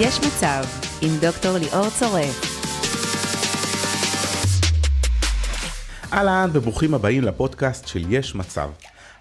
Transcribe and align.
יש 0.00 0.18
מצב, 0.18 0.64
עם 1.02 1.10
דוקטור 1.20 1.58
ליאור 1.58 1.90
צורף. 1.90 2.58
אהלן 6.12 6.50
וברוכים 6.52 6.94
הבאים 6.94 7.22
לפודקאסט 7.24 7.88
של 7.88 8.12
יש 8.12 8.34
מצב. 8.34 8.70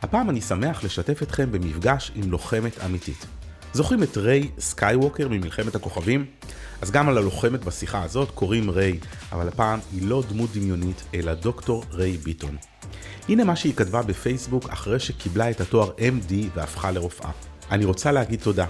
הפעם 0.01 0.29
אני 0.29 0.41
שמח 0.41 0.83
לשתף 0.83 1.23
אתכם 1.23 1.51
במפגש 1.51 2.11
עם 2.15 2.31
לוחמת 2.31 2.83
אמיתית. 2.85 3.25
זוכרים 3.73 4.03
את 4.03 4.17
ריי 4.17 4.49
סקייווקר 4.59 5.27
ממלחמת 5.27 5.75
הכוכבים? 5.75 6.25
אז 6.81 6.91
גם 6.91 7.09
על 7.09 7.17
הלוחמת 7.17 7.63
בשיחה 7.63 8.03
הזאת 8.03 8.31
קוראים 8.31 8.69
ריי, 8.69 8.99
אבל 9.31 9.47
הפעם 9.47 9.79
היא 9.93 10.07
לא 10.07 10.23
דמות 10.29 10.49
דמיונית, 10.53 11.03
אלא 11.13 11.33
דוקטור 11.33 11.83
ריי 11.91 12.17
ביטון. 12.17 12.57
הנה 13.29 13.43
מה 13.43 13.55
שהיא 13.55 13.73
כתבה 13.73 14.01
בפייסבוק 14.01 14.69
אחרי 14.69 14.99
שקיבלה 14.99 15.49
את 15.49 15.61
התואר 15.61 15.91
MD 15.97 16.33
והפכה 16.55 16.91
לרופאה. 16.91 17.31
אני 17.71 17.85
רוצה 17.85 18.11
להגיד 18.11 18.39
תודה. 18.43 18.65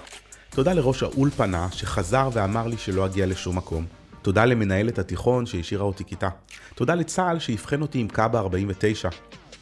תודה 0.58 0.74
לראש 0.74 1.04
האולפנה 1.04 1.68
שחזר 1.72 2.30
ואמר 2.34 2.68
לי 2.68 2.78
שלא 2.78 3.06
אגיע 3.06 3.26
לשום 3.26 3.58
מקום. 3.58 3.86
תודה 4.22 4.46
למנהלת 4.46 5.00
התיכון 5.00 5.46
שהשאירה 5.46 5.84
אותי 5.84 6.06
כיתה. 6.06 6.30
תודה 6.76 6.96
לצה"ל 6.96 7.40
שאבחן 7.40 7.82
אותי 7.82 8.00
עם 8.00 8.08
קאבה 8.08 8.40
49. 8.40 9.10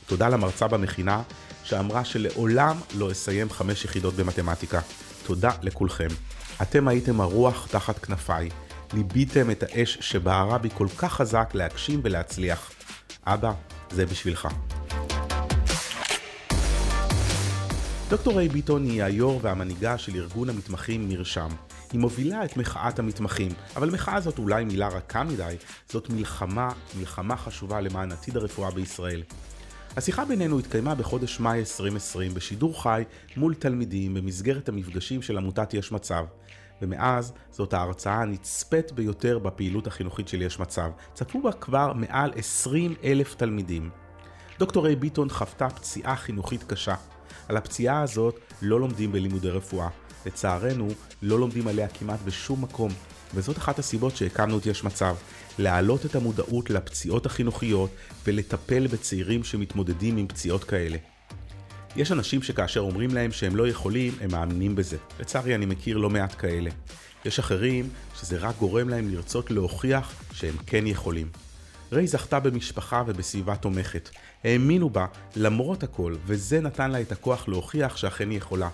תודה 0.06 0.30
למרצה 0.30 0.68
במכינה 0.68 1.22
שאמרה 1.64 2.06
שלעולם 2.06 2.78
לא 2.98 3.12
אסיים 3.12 3.50
חמש 3.50 3.86
יחידות 3.86 4.14
במתמטיקה. 4.14 4.80
תודה 5.26 5.52
לכולכם. 5.62 6.08
אתם 6.62 6.88
הייתם 6.88 7.22
הרוח 7.22 7.68
תחת 7.72 8.00
כנפיי. 8.00 8.50
ליביתם 8.94 9.52
את 9.52 9.64
האש 9.64 9.98
שבערה 10.02 10.58
בי 10.58 10.70
כל 10.74 10.88
כך 10.98 11.14
חזק 11.14 11.52
להגשים 11.54 12.00
ולהצליח. 12.04 12.72
אבא, 13.26 13.52
זה 13.92 14.06
בשבילך. 14.06 14.48
דוקטור 18.10 18.38
ריי 18.38 18.50
ביטון 18.50 18.84
היא 18.84 19.04
היו"ר 19.04 19.40
והמנהיגה 19.42 19.98
של 19.98 20.16
ארגון 20.16 20.50
המתמחים 20.50 21.10
מרשם. 21.10 21.50
היא 21.92 22.00
מובילה 22.00 22.46
את 22.46 22.58
מחאת 22.58 23.00
המתמחים, 23.00 23.52
אבל 23.76 23.90
מחאה 23.90 24.22
זאת 24.22 24.40
אולי 24.40 24.66
מילה 24.66 24.88
רכה 24.88 25.24
מדי, 25.24 25.56
זאת 25.90 26.10
מלחמה, 26.10 26.72
מלחמה 27.00 27.38
חשובה 27.38 27.82
למען 27.82 28.12
עתיד 28.12 28.38
הרפואה 28.38 28.72
בישראל. 28.72 29.24
השיחה 29.98 30.26
בינינו 30.26 30.60
התקיימה 30.60 30.96
בחודש 30.96 31.40
מאי 31.40 31.60
2020 31.60 32.34
בשידור 32.34 32.84
חי 32.84 33.04
מול 33.38 33.54
תלמידים 33.54 34.14
במסגרת 34.14 34.70
המפגשים 34.70 35.22
של 35.22 35.38
עמותת 35.38 35.74
יש 35.74 35.92
מצב. 35.92 36.26
ומאז 36.82 37.34
זאת 37.52 37.74
ההרצאה 37.74 38.22
הנצפית 38.22 38.92
ביותר 38.92 39.40
בפעילות 39.40 39.88
החינוכית 39.88 40.28
של 40.28 40.42
יש 40.42 40.60
מצב. 40.60 40.90
צפו 41.14 41.42
בה 41.42 41.52
כבר 41.52 41.94
מעל 41.94 42.32
20 42.36 42.96
אלף 43.04 43.36
תלמידים. 43.36 43.90
דוקטור 44.60 44.86
ריי 44.86 44.96
ביטון 44.96 45.30
חוותה 45.30 45.70
פציעה 45.70 46.16
חינוכית 46.16 46.64
קשה. 46.64 46.96
על 47.50 47.58
הפציעה 47.58 48.02
הזאת 48.02 48.40
לא 48.62 48.80
לומדים 48.80 49.12
בלימודי 49.12 49.50
רפואה. 49.50 49.88
לצערנו, 50.26 50.88
לא 51.22 51.40
לומדים 51.40 51.68
עליה 51.68 51.88
כמעט 51.88 52.20
בשום 52.26 52.62
מקום, 52.62 52.92
וזאת 53.34 53.58
אחת 53.58 53.80
הסיבות 53.80 54.16
שהקמנו 54.16 54.58
את 54.58 54.66
יש 54.66 54.84
מצב, 54.84 55.16
להעלות 55.60 56.06
את 56.06 56.16
המודעות 56.16 56.70
לפציעות 56.70 57.26
החינוכיות 57.26 57.90
ולטפל 58.28 58.88
בצעירים 58.88 59.44
שמתמודדים 59.44 60.18
עם 60.18 60.28
פציעות 60.28 60.64
כאלה. 60.64 60.98
יש 61.96 62.12
אנשים 62.12 62.44
שכאשר 62.44 62.80
אומרים 62.80 63.14
להם 63.14 63.32
שהם 63.32 63.56
לא 63.56 63.68
יכולים, 63.68 64.14
הם 64.22 64.32
מאמינים 64.32 64.76
בזה. 64.76 64.98
לצערי 65.20 65.56
אני 65.56 65.66
מכיר 65.66 65.98
לא 65.98 66.10
מעט 66.10 66.36
כאלה. 66.38 66.70
יש 67.26 67.40
אחרים 67.40 67.90
שזה 68.20 68.38
רק 68.38 68.56
גורם 68.60 68.90
להם 68.90 69.10
לרצות 69.10 69.52
להוכיח 69.52 70.14
שהם 70.34 70.56
כן 70.66 70.88
יכולים. 70.88 71.28
ריי 71.92 72.08
זכתה 72.08 72.40
במשפחה 72.40 73.04
ובסביבה 73.08 73.56
תומכת. 73.56 74.10
האמינו 74.46 74.90
בה 74.90 75.06
למרות 75.36 75.84
הכל, 75.84 76.16
וזה 76.26 76.62
נתן 76.62 76.92
לה 76.92 77.02
את 77.02 77.12
הכוח 77.12 77.48
להוכיח 77.48 77.98
שאכן 77.98 78.30
היא 78.30 78.38
יכולה. 78.38 78.70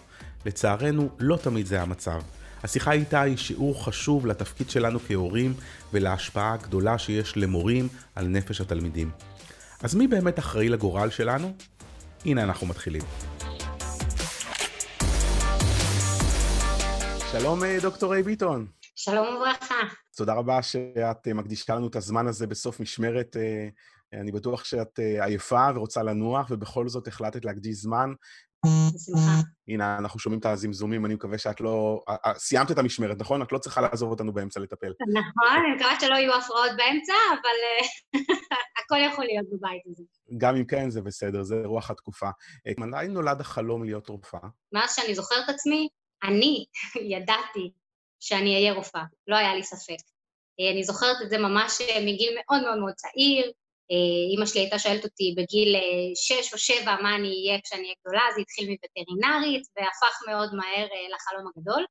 לצערנו, 0.45 1.09
לא 1.19 1.37
תמיד 1.37 1.65
זה 1.65 1.81
המצב. 1.81 2.21
השיחה 2.63 2.91
איתה 2.91 3.21
היא 3.21 3.37
שיעור 3.37 3.85
חשוב 3.85 4.27
לתפקיד 4.27 4.69
שלנו 4.69 4.99
כהורים 4.99 5.53
ולהשפעה 5.93 6.53
הגדולה 6.53 6.97
שיש 6.97 7.37
למורים 7.37 7.87
על 8.15 8.27
נפש 8.27 8.61
התלמידים. 8.61 9.11
אז 9.83 9.95
מי 9.95 10.07
באמת 10.07 10.39
אחראי 10.39 10.69
לגורל 10.69 11.09
שלנו? 11.09 11.53
הנה 12.25 12.43
אנחנו 12.43 12.67
מתחילים. 12.67 13.01
שלום 17.31 17.63
אה, 17.63 17.77
דוקטור 17.81 18.13
ריי 18.13 18.23
ביטון. 18.23 18.67
שלום 18.95 19.27
וברכה. 19.35 19.75
תודה 20.15 20.33
רבה 20.33 20.61
שאת 20.61 21.27
אה, 21.27 21.33
מקדישה 21.33 21.75
לנו 21.75 21.87
את 21.87 21.95
הזמן 21.95 22.27
הזה 22.27 22.47
בסוף 22.47 22.79
משמרת. 22.79 23.35
אה, 24.13 24.19
אני 24.19 24.31
בטוח 24.31 24.63
שאת 24.63 24.99
עייפה 24.99 25.67
ורוצה 25.75 26.03
לנוח, 26.03 26.47
ובכל 26.49 26.89
זאת 26.89 27.07
החלטת 27.07 27.45
להקדיש 27.45 27.75
זמן. 27.75 28.13
בשמחה. 28.65 29.41
הנה, 29.67 29.97
אנחנו 29.97 30.19
שומעים 30.19 30.39
את 30.39 30.45
הזמזומים, 30.45 31.05
אני 31.05 31.13
מקווה 31.13 31.37
שאת 31.37 31.61
לא... 31.61 32.01
סיימת 32.37 32.71
את 32.71 32.77
המשמרת, 32.77 33.17
נכון? 33.19 33.41
את 33.41 33.51
לא 33.51 33.57
צריכה 33.57 33.81
לעזוב 33.81 34.11
אותנו 34.11 34.33
באמצע 34.33 34.59
לטפל. 34.59 34.93
נכון, 35.13 35.57
אני 35.57 35.75
מקווה 35.75 35.99
שלא 35.99 36.15
יהיו 36.15 36.35
הפרעות 36.35 36.71
באמצע, 36.77 37.13
אבל 37.33 37.83
הכל 38.85 38.97
יכול 39.11 39.25
להיות 39.25 39.45
בבית 39.51 39.81
הזה. 39.91 40.03
גם 40.37 40.55
אם 40.55 40.65
כן, 40.65 40.89
זה 40.89 41.01
בסדר, 41.01 41.43
זה 41.43 41.55
רוח 41.65 41.91
התקופה. 41.91 42.29
מתי 42.77 43.07
נולד 43.07 43.41
החלום 43.41 43.83
להיות 43.83 44.09
רופאה? 44.09 44.49
מאז 44.73 44.95
שאני 44.95 45.15
זוכרת 45.15 45.49
עצמי, 45.49 45.87
אני 46.23 46.65
ידעתי 47.15 47.71
שאני 48.19 48.55
אהיה 48.55 48.73
רופאה, 48.73 49.03
לא 49.27 49.35
היה 49.35 49.55
לי 49.55 49.63
ספק. 49.63 50.01
אני 50.73 50.83
זוכרת 50.83 51.17
את 51.23 51.29
זה 51.29 51.37
ממש 51.37 51.81
מגיל 52.05 52.35
מאוד 52.35 52.61
מאוד 52.61 52.79
מאוד 52.79 52.93
צעיר, 52.93 53.51
אימא 54.31 54.45
שלי 54.45 54.61
הייתה 54.61 54.79
שואלת 54.79 55.03
אותי 55.03 55.35
בגיל 55.37 55.75
שש 56.15 56.53
או 56.53 56.57
שבע 56.57 56.95
מה 57.01 57.15
אני 57.15 57.27
אהיה 57.27 57.61
כשאני 57.61 57.81
אהיה 57.81 57.93
גדולה, 58.01 58.21
זה 58.35 58.41
התחיל 58.41 58.69
מווטרינרית 58.69 59.63
והפך 59.75 60.15
מאוד 60.27 60.55
מהר 60.55 60.87
לחלום 61.13 61.51
הגדול, 61.55 61.85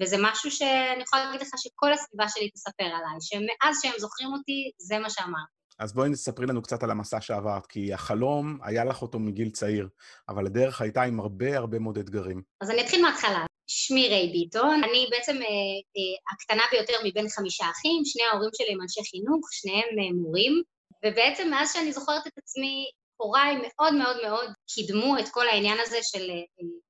וזה 0.00 0.16
משהו 0.20 0.50
שאני 0.50 1.02
יכולה 1.02 1.24
להגיד 1.24 1.40
לך 1.40 1.48
שכל 1.56 1.92
הסביבה 1.92 2.28
שלי 2.28 2.50
תספר 2.50 2.84
עליי, 2.84 3.18
שמאז 3.20 3.78
שהם 3.82 3.98
זוכרים 3.98 4.32
אותי, 4.32 4.70
זה 4.78 4.98
מה 4.98 5.10
שאמרתי. 5.10 5.58
אז 5.78 5.92
בואי 5.92 6.08
נספרי 6.08 6.46
לנו 6.46 6.62
קצת 6.62 6.82
על 6.82 6.90
המסע 6.90 7.20
שעברת, 7.20 7.66
כי 7.66 7.92
החלום, 7.92 8.58
היה 8.62 8.84
לך 8.84 9.02
אותו 9.02 9.18
מגיל 9.18 9.50
צעיר, 9.50 9.88
אבל 10.28 10.46
הדרך 10.46 10.80
הייתה 10.80 11.02
עם 11.02 11.20
הרבה 11.20 11.56
הרבה 11.56 11.78
מאוד 11.78 11.98
אתגרים. 11.98 12.42
אז 12.60 12.70
אני 12.70 12.80
אתחיל 12.80 13.02
מההתחלה. 13.02 13.44
שמי 13.70 14.08
ריי 14.08 14.32
ביטון, 14.32 14.84
אני 14.84 15.06
בעצם 15.10 15.36
אה, 15.36 15.48
אה, 15.96 16.32
הקטנה 16.32 16.62
ביותר 16.72 16.94
מבין 17.04 17.28
חמישה 17.28 17.64
אחים, 17.70 18.02
שני 18.04 18.22
ההורים 18.22 18.50
שלי 18.54 18.72
הם 18.72 18.80
אנשי 18.82 19.00
חינוך, 19.10 19.48
שניהם 19.52 19.88
אה, 19.98 20.22
מורים, 20.22 20.62
ובעצם 21.04 21.48
מאז 21.50 21.72
שאני 21.72 21.92
זוכרת 21.92 22.26
את 22.26 22.38
עצמי, 22.38 22.84
הוריי 23.16 23.56
מאוד 23.56 23.94
מאוד 23.94 24.16
מאוד 24.22 24.50
קידמו 24.74 25.18
את 25.18 25.28
כל 25.30 25.48
העניין 25.48 25.78
הזה 25.80 25.98
של, 26.02 26.30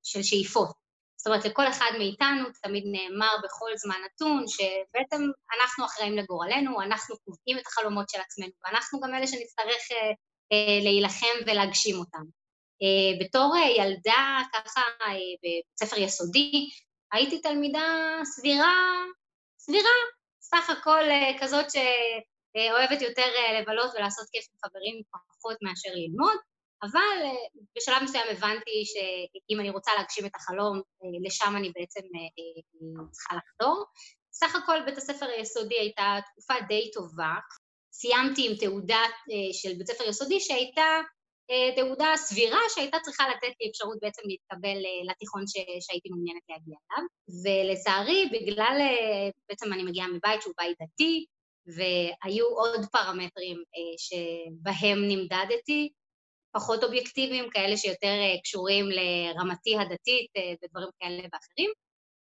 של 0.03 0.23
שאיפות. 0.23 0.69
זאת 1.17 1.27
אומרת, 1.27 1.45
לכל 1.45 1.69
אחד 1.69 1.91
מאיתנו 1.99 2.45
תמיד 2.63 2.85
נאמר 2.87 3.33
בכל 3.45 3.71
זמן 3.77 3.97
נתון 4.05 4.45
שבעצם 4.49 5.23
אנחנו 5.61 5.85
אחראים 5.85 6.17
לגורלנו, 6.17 6.83
אנחנו 6.83 7.17
קובעים 7.25 7.59
את 7.59 7.67
החלומות 7.67 8.09
של 8.11 8.21
עצמנו, 8.21 8.51
ואנחנו 8.65 9.01
גם 9.01 9.15
אלה 9.15 9.27
שנצטרך 9.27 9.83
אה, 9.93 10.11
אה, 10.53 10.85
להילחם 10.85 11.37
ולהגשים 11.47 11.97
אותם. 11.99 12.23
אה, 12.83 13.25
בתור 13.27 13.57
ילדה, 13.77 14.39
ככה, 14.53 14.81
בבית 15.09 15.65
ספר 15.79 15.99
יסודי, 15.99 16.69
הייתי 17.13 17.41
תלמידה 17.41 18.21
סבירה, 18.25 19.05
סבירה, 19.59 19.91
סך 20.41 20.71
הכל 20.71 21.03
כזאת 21.41 21.71
ש... 21.71 21.77
אוהבת 22.73 23.03
יותר 23.03 23.31
אה, 23.39 23.61
לבלות 23.61 23.91
ולעשות 23.95 24.27
כיף 24.33 24.47
עם 24.51 24.59
חברים 24.65 25.03
פחות 25.13 25.57
מאשר 25.63 25.89
ללמוד, 25.95 26.37
אבל 26.83 27.19
אה, 27.25 27.61
בשלב 27.77 28.03
מסוים 28.03 28.27
הבנתי 28.31 28.85
שאם 28.85 29.61
אני 29.61 29.71
רוצה 29.71 29.91
להגשים 29.99 30.27
את 30.27 30.37
החלום, 30.37 30.77
אה, 30.77 31.09
לשם 31.27 31.57
אני 31.57 31.73
בעצם 31.75 32.01
צריכה 33.11 33.35
לחזור. 33.37 33.85
סך 34.33 34.57
הכל 34.57 34.83
בית 34.85 34.99
הספר 34.99 35.27
היסודי 35.27 35.79
הייתה 35.79 36.17
תקופה 36.27 36.55
די 36.69 36.91
טובה. 36.91 37.35
סיימתי 37.93 38.51
עם 38.51 38.57
תעודה 38.57 39.03
של 39.53 39.73
בית 39.79 39.87
ספר 39.87 40.05
יסודי 40.09 40.41
שהייתה 40.41 41.01
תעודה 41.77 42.13
סבירה 42.17 42.59
שהייתה 42.75 42.97
צריכה 43.03 43.25
לתת 43.29 43.55
לי 43.61 43.71
אפשרות 43.71 43.99
בעצם 44.03 44.23
להתקבל 44.25 44.79
לתיכון 45.11 45.47
ש... 45.47 45.53
שהייתי 45.81 46.09
מעוניינת 46.09 46.43
להגיע 46.49 46.77
אליו. 46.93 47.05
ולצערי, 47.45 48.29
בגלל, 48.33 48.79
בעצם 49.49 49.73
אני 49.73 49.83
מגיעה 49.83 50.09
מבית 50.09 50.43
שהוא 50.43 50.55
בית 50.59 50.77
דתי, 50.83 51.27
והיו 51.69 52.47
עוד 52.47 52.87
פרמטרים 52.93 53.57
אה, 53.57 53.99
שבהם 53.99 54.99
נמדדתי, 55.09 55.93
פחות 56.53 56.85
אובייקטיביים, 56.85 57.51
כאלה 57.51 57.77
שיותר 57.77 58.07
אה, 58.09 58.41
קשורים 58.45 58.87
לרמתי 58.89 59.77
הדתית 59.79 60.31
אה, 60.37 60.53
ודברים 60.63 60.89
כאלה 61.01 61.23
ואחרים, 61.33 61.71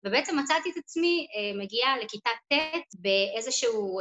ובעצם 0.04 0.38
מצאתי 0.38 0.70
את 0.70 0.76
עצמי 0.76 1.26
מגיעה 1.54 1.98
לכיתה 1.98 2.30
ט' 2.52 2.94
באיזשהו 2.94 4.00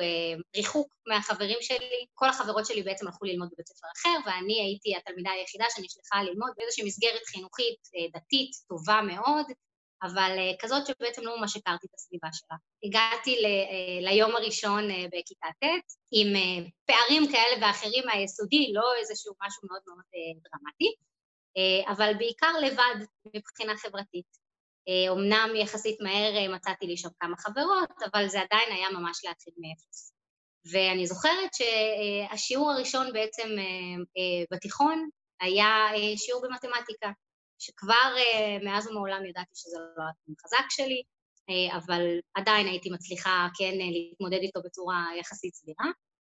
ריחוק 0.55 0.87
מהחברים 1.07 1.57
שלי. 1.61 2.05
כל 2.13 2.29
החברות 2.29 2.65
שלי 2.65 2.83
בעצם 2.83 3.07
הלכו 3.07 3.25
ללמוד 3.25 3.49
בבית 3.53 3.67
ספר 3.67 3.87
אחר, 3.97 4.17
ואני 4.25 4.61
הייתי 4.61 4.95
התלמידה 4.95 5.31
היחידה 5.31 5.65
שנשלחה 5.75 6.23
ללמוד 6.23 6.49
באיזושהי 6.57 6.85
מסגרת 6.85 7.25
חינוכית 7.25 7.79
דתית 8.13 8.51
טובה 8.67 9.01
מאוד, 9.01 9.45
אבל 10.03 10.35
אה, 10.37 10.51
כזאת 10.59 10.87
שבעצם 10.87 11.21
לא 11.21 11.39
ממש 11.39 11.57
הכרתי 11.57 11.87
את 11.87 11.93
הסביבה 11.95 12.27
שלה. 12.33 12.57
הגעתי 12.83 13.41
ל, 13.41 13.45
אה, 13.45 14.11
ליום 14.11 14.35
הראשון 14.35 14.91
אה, 14.91 15.05
בכיתה 15.05 15.47
ט' 15.59 15.93
עם 16.11 16.27
פערים 16.85 17.31
כאלה 17.31 17.67
ואחרים 17.67 18.03
מהיסודי, 18.05 18.73
לא 18.73 18.83
איזשהו 18.99 19.33
משהו 19.45 19.61
מאוד 19.69 19.81
מאוד 19.87 20.03
דרמטי, 20.43 20.95
אבל 21.87 22.13
בעיקר 22.17 22.51
לבד 22.61 23.05
מבחינה 23.35 23.77
חברתית. 23.77 24.47
אומנם 25.09 25.49
יחסית 25.55 25.97
מהר 26.01 26.49
מצאתי 26.55 26.85
לי 26.85 26.97
שם 26.97 27.09
כמה 27.19 27.37
חברות, 27.37 27.89
אבל 28.11 28.27
זה 28.27 28.41
עדיין 28.41 28.71
היה 28.71 28.89
ממש 28.89 29.25
להתחיל 29.25 29.53
מאפס. 29.57 30.13
ואני 30.71 31.07
זוכרת 31.07 31.51
שהשיעור 31.53 32.71
הראשון 32.71 33.13
בעצם 33.13 33.49
בתיכון 34.51 35.09
היה 35.41 35.87
שיעור 36.17 36.41
במתמטיקה, 36.41 37.11
שכבר 37.59 38.15
מאז 38.63 38.87
ומעולם 38.87 39.25
ידעתי 39.25 39.51
שזה 39.53 39.77
לא 39.97 40.03
התחום 40.09 40.35
החזק 40.39 40.65
שלי, 40.69 41.03
אבל 41.77 42.19
עדיין 42.33 42.67
הייתי 42.67 42.89
מצליחה 42.89 43.47
כן 43.57 43.73
להתמודד 43.77 44.39
איתו 44.41 44.59
בצורה 44.65 45.05
יחסית 45.19 45.55
סבירה. 45.55 45.85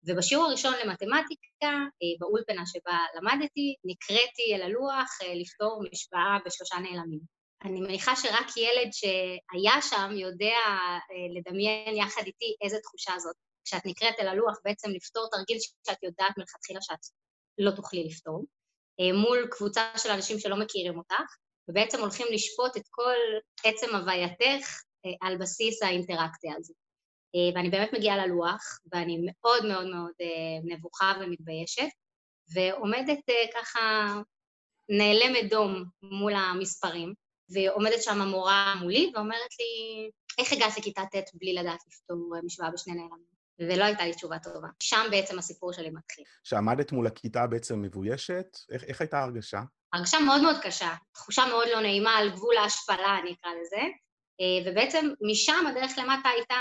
ובשיעור 0.05 0.44
הראשון 0.44 0.75
למתמטיקה, 0.85 1.73
באולפנה 2.20 2.62
שבה 2.67 2.99
למדתי, 3.17 3.75
נקראתי 3.85 4.55
אל 4.55 4.62
הלוח 4.62 5.19
לפתור 5.35 5.82
משוואה 5.93 6.38
בשלושה 6.47 6.76
נעלמים. 6.76 7.21
אני 7.64 7.81
מניחה 7.81 8.17
שרק 8.17 8.56
ילד 8.56 8.91
שהיה 8.93 9.82
שם 9.82 10.11
יודע 10.12 10.59
לדמיין 11.37 11.97
יחד 11.97 12.23
איתי 12.26 12.56
איזה 12.64 12.79
תחושה 12.82 13.19
זאת. 13.19 13.35
כשאת 13.64 13.87
נקראת 13.87 14.14
אל 14.21 14.29
הלוח 14.29 14.56
בעצם 14.64 14.91
לפתור 14.91 15.29
תרגיל 15.31 15.59
שאת 15.61 16.03
יודעת 16.03 16.38
מלכתחילה 16.38 16.81
שאת 16.82 16.99
לא 17.59 17.71
תוכלי 17.71 18.05
לפתור, 18.05 18.44
מול 19.15 19.49
קבוצה 19.50 19.83
של 19.97 20.11
אנשים 20.11 20.39
שלא 20.39 20.56
מכירים 20.56 20.99
אותך, 20.99 21.35
ובעצם 21.69 22.00
הולכים 22.00 22.27
לשפוט 22.31 22.77
את 22.77 22.83
כל 22.91 23.17
עצם 23.65 23.97
הווייתך 23.97 24.81
על 25.21 25.39
בסיס 25.39 25.83
האינטראקציה 25.83 26.55
הזו. 26.59 26.75
ואני 27.55 27.71
באמת 27.71 27.93
מגיעה 27.93 28.27
ללוח, 28.27 28.62
ואני 28.93 29.19
מאוד 29.23 29.67
מאוד 29.67 29.87
מאוד 29.87 30.12
נבוכה 30.65 31.12
ומתביישת, 31.21 31.89
ועומדת 32.55 33.19
ככה 33.55 34.15
נעלמת 34.89 35.50
דום 35.50 35.85
מול 36.03 36.33
המספרים, 36.35 37.15
ועומדת 37.50 38.03
שם 38.03 38.21
המורה 38.21 38.75
מולי 38.81 39.12
ואומרת 39.15 39.50
לי, 39.61 40.11
איך 40.39 40.53
הגעת 40.53 40.79
לכיתה 40.79 41.03
ט' 41.12 41.35
בלי 41.35 41.55
לדעת 41.55 41.81
לפתור 41.87 42.35
משוואה 42.45 42.71
בשני 42.71 42.95
נעלמים? 42.95 43.38
ולא 43.58 43.84
הייתה 43.84 44.05
לי 44.05 44.14
תשובה 44.14 44.38
טובה. 44.38 44.69
שם 44.81 45.06
בעצם 45.10 45.38
הסיפור 45.38 45.72
שלי 45.72 45.90
מתחיל. 45.90 46.25
כשעמדת 46.44 46.93
מול 46.93 47.06
הכיתה 47.06 47.46
בעצם 47.46 47.82
מבוישת, 47.82 48.58
איך, 48.72 48.84
איך 48.84 49.00
הייתה 49.00 49.19
ההרגשה? 49.19 49.60
הרגשה 49.93 50.19
מאוד 50.19 50.43
מאוד 50.43 50.56
קשה, 50.62 50.94
תחושה 51.12 51.46
מאוד 51.46 51.69
לא 51.72 51.81
נעימה, 51.81 52.16
על 52.16 52.31
גבול 52.31 52.56
ההשפלה, 52.56 53.19
אני 53.22 53.32
אקרא 53.32 53.50
לזה, 53.60 53.82
ובעצם 54.66 55.08
משם 55.20 55.66
הדרך 55.66 55.99
למטה 55.99 56.28
הייתה 56.28 56.55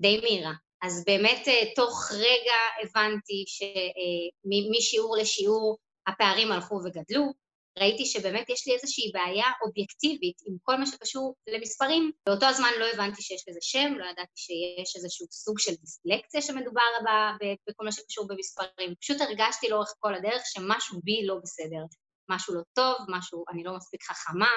די 0.00 0.20
מהירה. 0.20 0.52
אז 0.82 1.04
באמת 1.06 1.48
תוך 1.76 2.10
רגע 2.12 2.54
הבנתי 2.82 3.44
שמשיעור 3.46 5.16
לשיעור 5.16 5.78
הפערים 6.06 6.52
הלכו 6.52 6.74
וגדלו, 6.74 7.32
ראיתי 7.78 8.06
שבאמת 8.06 8.50
יש 8.50 8.66
לי 8.66 8.74
איזושהי 8.74 9.10
בעיה 9.14 9.44
אובייקטיבית 9.62 10.36
עם 10.46 10.56
כל 10.62 10.76
מה 10.76 10.86
שקשור 10.86 11.34
למספרים. 11.48 12.12
באותו 12.26 12.46
הזמן 12.46 12.70
לא 12.78 12.86
הבנתי 12.94 13.22
שיש 13.22 13.44
לזה 13.48 13.58
שם, 13.62 13.94
לא 13.98 14.04
ידעתי 14.04 14.32
שיש 14.36 14.96
איזשהו 14.96 15.26
סוג 15.30 15.58
של 15.58 15.72
דיסלקציה 15.74 16.42
שמדובר 16.42 16.90
בה 17.04 17.32
בכל 17.68 17.84
מה 17.84 17.92
שקשור 17.92 18.26
במספרים. 18.28 18.94
פשוט 19.00 19.20
הרגשתי 19.20 19.68
לאורך 19.68 19.94
כל 19.98 20.14
הדרך 20.14 20.42
שמשהו 20.44 21.00
בי 21.04 21.26
לא 21.26 21.36
בסדר. 21.42 21.84
משהו 22.28 22.54
לא 22.54 22.60
טוב, 22.72 22.96
משהו, 23.08 23.44
אני 23.52 23.64
לא 23.64 23.76
מספיק 23.76 24.02
חכמה, 24.02 24.48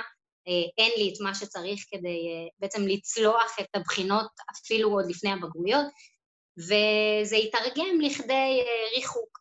אין 0.77 0.91
לי 0.97 1.13
את 1.13 1.21
מה 1.21 1.35
שצריך 1.35 1.85
כדי 1.91 2.47
בעצם 2.59 2.87
לצלוח 2.87 3.57
את 3.61 3.67
הבחינות 3.73 4.31
אפילו 4.51 4.89
עוד 4.89 5.05
לפני 5.09 5.31
הבגרויות, 5.31 5.85
וזה 6.57 7.35
התרגם 7.35 8.01
לכדי 8.01 8.63
ריחוק, 8.95 9.39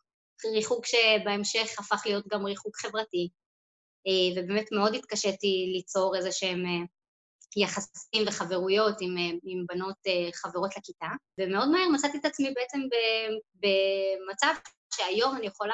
ריחוק 0.53 0.85
שבהמשך 0.85 1.79
הפך 1.79 2.01
להיות 2.05 2.27
גם 2.27 2.45
ריחוק 2.45 2.77
חברתי, 2.77 3.29
ובאמת 4.35 4.71
מאוד 4.71 4.95
התקשיתי 4.95 5.71
ליצור 5.73 6.15
איזה 6.15 6.31
שהם 6.31 6.63
יחסים 7.57 8.23
וחברויות 8.27 8.95
עם, 9.01 9.15
עם 9.43 9.65
בנות 9.69 9.97
חברות 10.33 10.77
לכיתה, 10.77 11.07
ומאוד 11.39 11.69
מהר 11.69 11.89
מצאתי 11.93 12.17
את 12.17 12.25
עצמי 12.25 12.53
בעצם 12.53 12.79
במצב 13.55 14.53
שהיום 14.95 15.35
אני 15.35 15.47
יכולה 15.47 15.73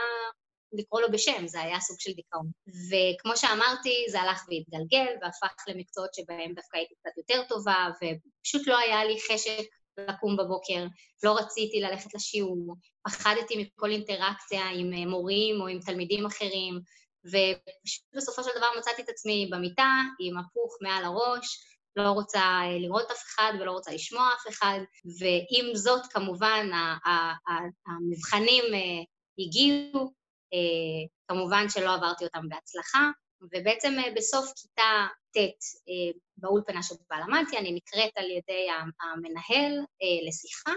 לקרוא 0.73 1.01
לו 1.01 1.11
בשם, 1.11 1.47
זה 1.47 1.61
היה 1.61 1.79
סוג 1.79 1.99
של 1.99 2.11
דיכאון. 2.11 2.47
וכמו 2.67 3.37
שאמרתי, 3.37 4.05
זה 4.09 4.21
הלך 4.21 4.45
והתגלגל 4.49 5.13
והפך 5.21 5.55
למקצועות 5.67 6.13
שבהם 6.13 6.53
דווקא 6.53 6.77
הייתי 6.77 6.93
קצת 6.95 7.17
יותר 7.17 7.43
טובה, 7.49 7.87
ופשוט 7.95 8.67
לא 8.67 8.77
היה 8.77 9.05
לי 9.05 9.17
חשק 9.31 9.63
לקום 9.97 10.37
בבוקר, 10.37 10.85
לא 11.23 11.37
רציתי 11.37 11.79
ללכת 11.79 12.13
לשיעור, 12.13 12.75
פחדתי 13.05 13.55
מכל 13.57 13.91
אינטראקציה 13.91 14.69
עם 14.69 15.09
מורים 15.09 15.61
או 15.61 15.67
עם 15.67 15.79
תלמידים 15.79 16.25
אחרים, 16.25 16.79
ובסופו 17.25 18.43
של 18.43 18.49
דבר 18.57 18.67
מצאתי 18.77 19.01
את 19.01 19.09
עצמי 19.09 19.49
במיטה 19.51 20.01
עם 20.19 20.37
הפוך 20.37 20.77
מעל 20.81 21.03
הראש, 21.05 21.65
לא 21.95 22.09
רוצה 22.09 22.61
לראות 22.79 23.11
אף 23.11 23.23
אחד 23.23 23.53
ולא 23.59 23.71
רוצה 23.71 23.91
לשמוע 23.91 24.29
אף 24.33 24.47
אחד, 24.49 24.79
ועם 25.19 25.75
זאת 25.75 26.05
כמובן 26.05 26.69
המבחנים 27.87 28.63
הגיעו, 29.39 30.13
כמובן 31.27 31.69
שלא 31.69 31.93
עברתי 31.93 32.25
אותם 32.25 32.49
בהצלחה, 32.49 33.09
ובעצם 33.41 33.93
בסוף 34.15 34.53
כיתה 34.55 35.07
ט' 35.31 35.37
באולפנה 36.37 36.83
שבה 36.83 37.19
למדתי, 37.19 37.57
אני 37.57 37.71
נקראת 37.71 38.11
על 38.15 38.31
ידי 38.31 38.67
המנהל 39.01 39.79
לשיחה, 40.27 40.71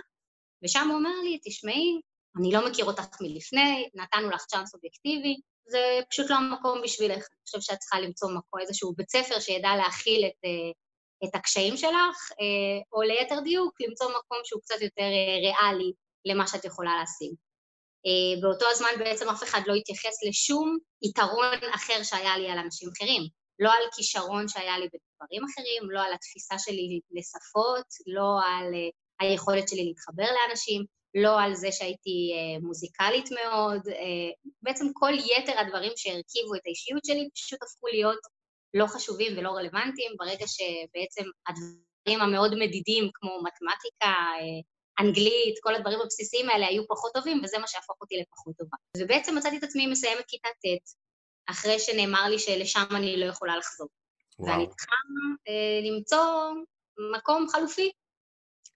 ושם 0.64 0.88
הוא 0.88 0.96
אומר 0.96 1.20
לי, 1.22 1.38
תשמעי, 1.44 2.00
אני 2.38 2.52
לא 2.52 2.70
מכיר 2.70 2.84
אותך 2.84 3.20
מלפני, 3.20 3.88
נתנו 3.94 4.30
לך 4.30 4.44
צ'אנס 4.44 4.74
אובייקטיבי, 4.74 5.36
זה 5.68 6.00
פשוט 6.10 6.30
לא 6.30 6.36
המקום 6.36 6.82
בשבילך. 6.82 7.14
אני 7.14 7.42
חושבת 7.46 7.62
שאת 7.62 7.78
צריכה 7.78 8.00
למצוא 8.00 8.28
מקום, 8.28 8.60
איזשהו 8.60 8.94
בית 8.96 9.10
ספר 9.10 9.40
שידע 9.40 9.76
להכיל 9.76 10.24
את, 10.26 10.50
את 11.24 11.34
הקשיים 11.34 11.76
שלך, 11.76 12.30
או 12.92 13.02
ליתר 13.02 13.40
דיוק, 13.40 13.74
למצוא 13.80 14.06
מקום 14.08 14.38
שהוא 14.44 14.62
קצת 14.62 14.80
יותר 14.80 15.08
ריאלי 15.42 15.92
למה 16.24 16.46
שאת 16.46 16.64
יכולה 16.64 16.96
להשיג. 17.00 17.34
באותו 18.42 18.66
הזמן 18.70 18.88
בעצם 18.98 19.28
אף 19.28 19.42
אחד 19.42 19.60
לא 19.66 19.74
התייחס 19.74 20.24
לשום 20.28 20.78
יתרון 21.02 21.58
אחר 21.74 22.02
שהיה 22.02 22.38
לי 22.38 22.50
על 22.50 22.58
אנשים 22.58 22.88
אחרים. 22.96 23.22
לא 23.58 23.70
על 23.72 23.82
כישרון 23.96 24.48
שהיה 24.48 24.78
לי 24.78 24.86
בדברים 24.86 25.42
אחרים, 25.44 25.90
לא 25.90 26.00
על 26.00 26.12
התפיסה 26.12 26.58
שלי 26.58 27.00
לשפות, 27.10 27.86
לא 28.06 28.40
על 28.46 28.74
היכולת 29.20 29.68
שלי 29.68 29.84
להתחבר 29.84 30.26
לאנשים, 30.32 30.84
לא 31.14 31.40
על 31.40 31.54
זה 31.54 31.72
שהייתי 31.72 32.32
מוזיקלית 32.62 33.28
מאוד, 33.30 33.80
בעצם 34.62 34.86
כל 34.92 35.12
יתר 35.14 35.58
הדברים 35.58 35.92
שהרכיבו 35.96 36.54
את 36.54 36.60
האישיות 36.66 37.04
שלי 37.04 37.28
פשוט 37.34 37.62
הפכו 37.62 37.86
להיות 37.86 38.18
לא 38.74 38.86
חשובים 38.86 39.38
ולא 39.38 39.50
רלוונטיים, 39.50 40.12
ברגע 40.18 40.44
שבעצם 40.46 41.24
הדברים 41.48 42.20
המאוד 42.20 42.54
מדידים 42.54 43.10
כמו 43.14 43.42
מתמטיקה, 43.42 44.14
אנגלית, 45.00 45.58
כל 45.62 45.74
הדברים 45.74 46.00
הבסיסיים 46.00 46.50
האלה 46.50 46.66
היו 46.66 46.82
פחות 46.88 47.12
טובים, 47.14 47.40
וזה 47.44 47.58
מה 47.58 47.66
שהפך 47.66 48.00
אותי 48.00 48.14
לפחות 48.16 48.56
טובה. 48.58 48.76
ובעצם 48.96 49.36
מצאתי 49.38 49.58
את 49.58 49.62
עצמי 49.62 49.86
מסיימת 49.86 50.24
כיתה 50.28 50.48
ט', 50.48 50.92
אחרי 51.50 51.78
שנאמר 51.78 52.28
לי 52.28 52.38
שלשם 52.38 52.86
אני 52.96 53.16
לא 53.16 53.26
יכולה 53.26 53.56
לחזור. 53.56 53.88
וואו. 54.38 54.52
ואני 54.52 54.68
צריכה 54.68 54.92
אה, 55.48 55.90
למצוא 55.90 56.52
מקום 57.16 57.46
חלופי. 57.48 57.90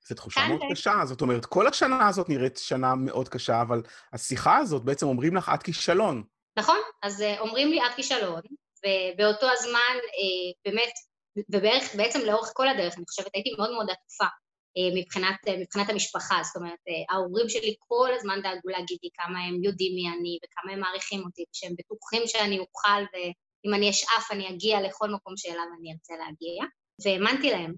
זו 0.08 0.14
תחושה 0.14 0.40
מאוד 0.48 0.60
זה. 0.60 0.74
קשה, 0.74 0.92
זאת 1.04 1.20
אומרת, 1.20 1.46
כל 1.46 1.66
השנה 1.66 2.08
הזאת 2.08 2.28
נראית 2.28 2.56
שנה 2.56 2.94
מאוד 2.94 3.28
קשה, 3.28 3.60
אבל 3.62 3.82
השיחה 4.12 4.56
הזאת 4.56 4.84
בעצם 4.84 5.06
אומרים 5.06 5.36
לך, 5.36 5.50
את 5.54 5.62
כישלון. 5.62 6.22
נכון, 6.58 6.78
אז 7.02 7.24
אומרים 7.40 7.68
לי, 7.68 7.86
את 7.86 7.94
כישלון, 7.96 8.40
ובאותו 8.86 9.46
הזמן, 9.52 9.96
אה, 9.96 10.52
באמת, 10.64 10.92
ובערך, 11.52 11.94
בעצם 11.94 12.20
לאורך 12.26 12.50
כל 12.54 12.68
הדרך, 12.68 12.94
אני 12.96 13.04
חושבת, 13.08 13.30
הייתי 13.34 13.50
מאוד 13.58 13.70
מאוד 13.70 13.90
עטופה 13.90 14.26
מבחינת, 14.96 15.36
מבחינת 15.60 15.90
המשפחה, 15.90 16.36
זאת 16.42 16.56
אומרת, 16.56 16.78
ההורים 17.10 17.48
שלי 17.48 17.74
כל 17.78 18.08
הזמן 18.16 18.40
דאגו 18.42 18.68
להגיד 18.68 18.98
לי 19.02 19.08
כמה 19.14 19.38
הם 19.38 19.64
יודעים 19.64 19.94
מי 19.94 20.18
אני 20.18 20.38
וכמה 20.42 20.72
הם 20.72 20.80
מעריכים 20.80 21.20
אותי, 21.24 21.44
ושהם 21.50 21.72
בטוחים 21.78 22.22
שאני 22.26 22.58
אוכל 22.58 23.02
ואם 23.12 23.74
אני 23.74 23.90
אשאף 23.90 24.30
אני 24.30 24.48
אגיע 24.50 24.80
לכל 24.80 25.10
מקום 25.10 25.36
שאליו 25.36 25.64
אני 25.80 25.92
ארצה 25.92 26.14
להגיע, 26.14 26.64
והאמנתי 27.04 27.50
להם, 27.50 27.74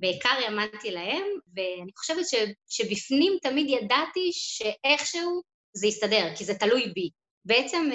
בעיקר 0.00 0.28
האמנתי 0.44 0.90
להם, 0.90 1.22
ואני 1.56 1.92
חושבת 1.96 2.28
ש, 2.28 2.34
שבפנים 2.68 3.38
תמיד 3.42 3.66
ידעתי 3.68 4.30
שאיכשהו 4.32 5.42
זה 5.76 5.86
יסתדר, 5.86 6.36
כי 6.36 6.44
זה 6.44 6.54
תלוי 6.54 6.92
בי. 6.94 7.10
בעצם 7.44 7.90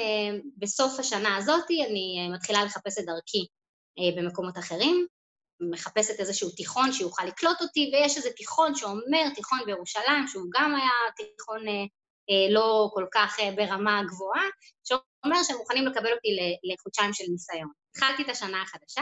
בסוף 0.57 0.99
השנה 0.99 1.37
הזאת 1.37 1.65
אני 1.89 2.29
מתחילה 2.33 2.63
לחפש 2.63 2.97
את 2.99 3.05
דרכי 3.05 3.45
במקומות 4.17 4.57
אחרים, 4.57 5.07
מחפשת 5.59 6.19
איזשהו 6.19 6.49
תיכון 6.49 6.91
שיוכל 6.91 7.25
לקלוט 7.25 7.61
אותי, 7.61 7.91
ויש 7.93 8.17
איזה 8.17 8.29
תיכון 8.31 8.75
שאומר, 8.75 9.29
תיכון 9.35 9.59
בירושלים, 9.65 10.27
שהוא 10.27 10.45
גם 10.53 10.75
היה 10.75 10.91
תיכון 11.15 11.67
אה, 11.67 11.73
אה, 12.29 12.53
לא 12.53 12.89
כל 12.93 13.05
כך 13.13 13.39
אה, 13.39 13.51
ברמה 13.55 14.01
גבוהה, 14.07 14.43
שאומר 14.83 15.43
שהם 15.43 15.57
מוכנים 15.57 15.87
לקבל 15.87 16.13
אותי 16.13 16.27
לחודשיים 16.73 17.13
של 17.13 17.23
ניסיון. 17.31 17.69
התחלתי 17.91 18.23
את 18.23 18.29
השנה 18.29 18.61
החדשה, 18.61 19.01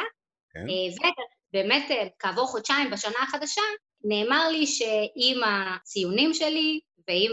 כן. 0.53 0.59
אה, 0.59 1.09
ובאמת 1.53 1.91
אה, 1.91 2.07
כעבור 2.19 2.47
חודשיים 2.47 2.91
בשנה 2.91 3.23
החדשה, 3.23 3.61
נאמר 4.03 4.49
לי 4.49 4.67
שעם 4.67 5.43
הציונים 5.45 6.33
שלי 6.33 6.79
ועם 7.07 7.31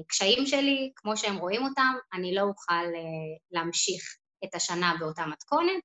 הקשיים 0.00 0.46
שלי, 0.46 0.92
כמו 0.96 1.16
שהם 1.16 1.36
רואים 1.36 1.64
אותם, 1.64 1.94
אני 2.12 2.34
לא 2.34 2.42
אוכל 2.42 2.84
להמשיך 3.50 4.02
את 4.44 4.54
השנה 4.54 4.94
באותה 5.00 5.26
מתכונת, 5.26 5.82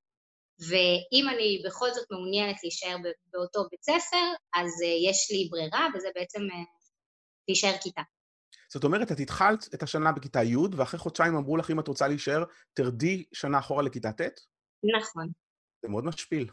ואם 0.60 1.30
אני 1.30 1.62
בכל 1.66 1.92
זאת 1.94 2.06
מעוניינת 2.12 2.56
להישאר 2.64 2.96
באותו 3.34 3.68
בית 3.72 3.84
ספר, 3.84 4.26
אז 4.56 4.70
יש 5.08 5.28
לי 5.32 5.48
ברירה, 5.52 5.88
וזה 5.96 6.08
בעצם 6.16 6.42
להישאר 7.48 7.78
כיתה. 7.82 8.02
זאת 8.74 8.84
אומרת, 8.84 9.12
את 9.12 9.20
התחלת 9.20 9.74
את 9.74 9.84
השנה 9.84 10.12
בכיתה 10.12 10.44
י', 10.44 10.56
ואחרי 10.78 11.00
חודשיים 11.00 11.36
אמרו 11.36 11.58
לך, 11.58 11.72
אם 11.72 11.80
את 11.80 11.88
רוצה 11.88 12.08
להישאר, 12.08 12.44
תרדי 12.74 13.24
שנה 13.34 13.60
אחורה 13.60 13.84
לכיתה 13.84 14.12
ט'? 14.12 14.40
נכון. 14.98 15.28
זה 15.86 15.92
מאוד 15.92 16.06
משפיל. 16.06 16.50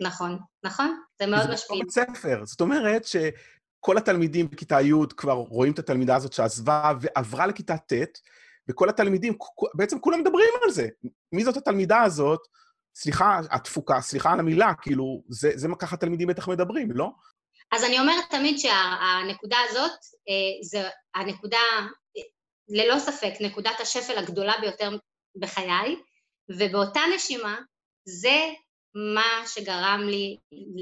נכון, 0.00 0.38
נכון, 0.64 1.00
זה 1.18 1.26
מאוד 1.26 1.50
משפיל. 1.50 1.82
זה 1.88 2.04
בית 2.04 2.16
ספר, 2.16 2.44
זאת 2.44 2.60
אומרת 2.60 3.04
שכל 3.04 3.98
התלמידים 3.98 4.50
בכיתה 4.50 4.80
י' 4.80 4.92
כבר 5.16 5.32
רואים 5.32 5.72
את 5.72 5.78
התלמידה 5.78 6.16
הזאת 6.16 6.32
שעזבה 6.32 6.92
ועברה 7.00 7.46
לכיתה 7.46 7.76
ט', 7.78 8.18
וכל 8.68 8.88
התלמידים, 8.88 9.38
בעצם 9.74 9.98
כולם 9.98 10.20
מדברים 10.20 10.48
על 10.64 10.70
זה. 10.70 10.88
מי 11.32 11.44
זאת 11.44 11.56
התלמידה 11.56 12.02
הזאת? 12.02 12.40
סליחה, 12.94 13.40
התפוקה, 13.50 14.00
סליחה 14.00 14.32
על 14.32 14.40
המילה, 14.40 14.74
כאילו, 14.82 15.22
זה, 15.28 15.50
זה 15.54 15.68
מה 15.68 15.76
ככה 15.76 15.96
תלמידים 15.96 16.28
בטח 16.28 16.48
מדברים, 16.48 16.92
לא? 16.92 17.10
אז 17.72 17.84
אני 17.84 17.98
אומרת 17.98 18.24
תמיד 18.30 18.58
שהנקודה 18.58 19.56
הזאת, 19.68 19.90
אה, 20.28 20.62
זה 20.62 20.88
הנקודה, 21.14 21.58
ללא 22.68 22.98
ספק, 22.98 23.32
נקודת 23.40 23.80
השפל 23.80 24.18
הגדולה 24.18 24.52
ביותר 24.60 24.96
בחיי, 25.40 25.96
ובאותה 26.58 27.00
נשימה, 27.14 27.56
זה 28.08 28.52
מה 29.14 29.46
שגרם 29.46 30.00
לי 30.06 30.36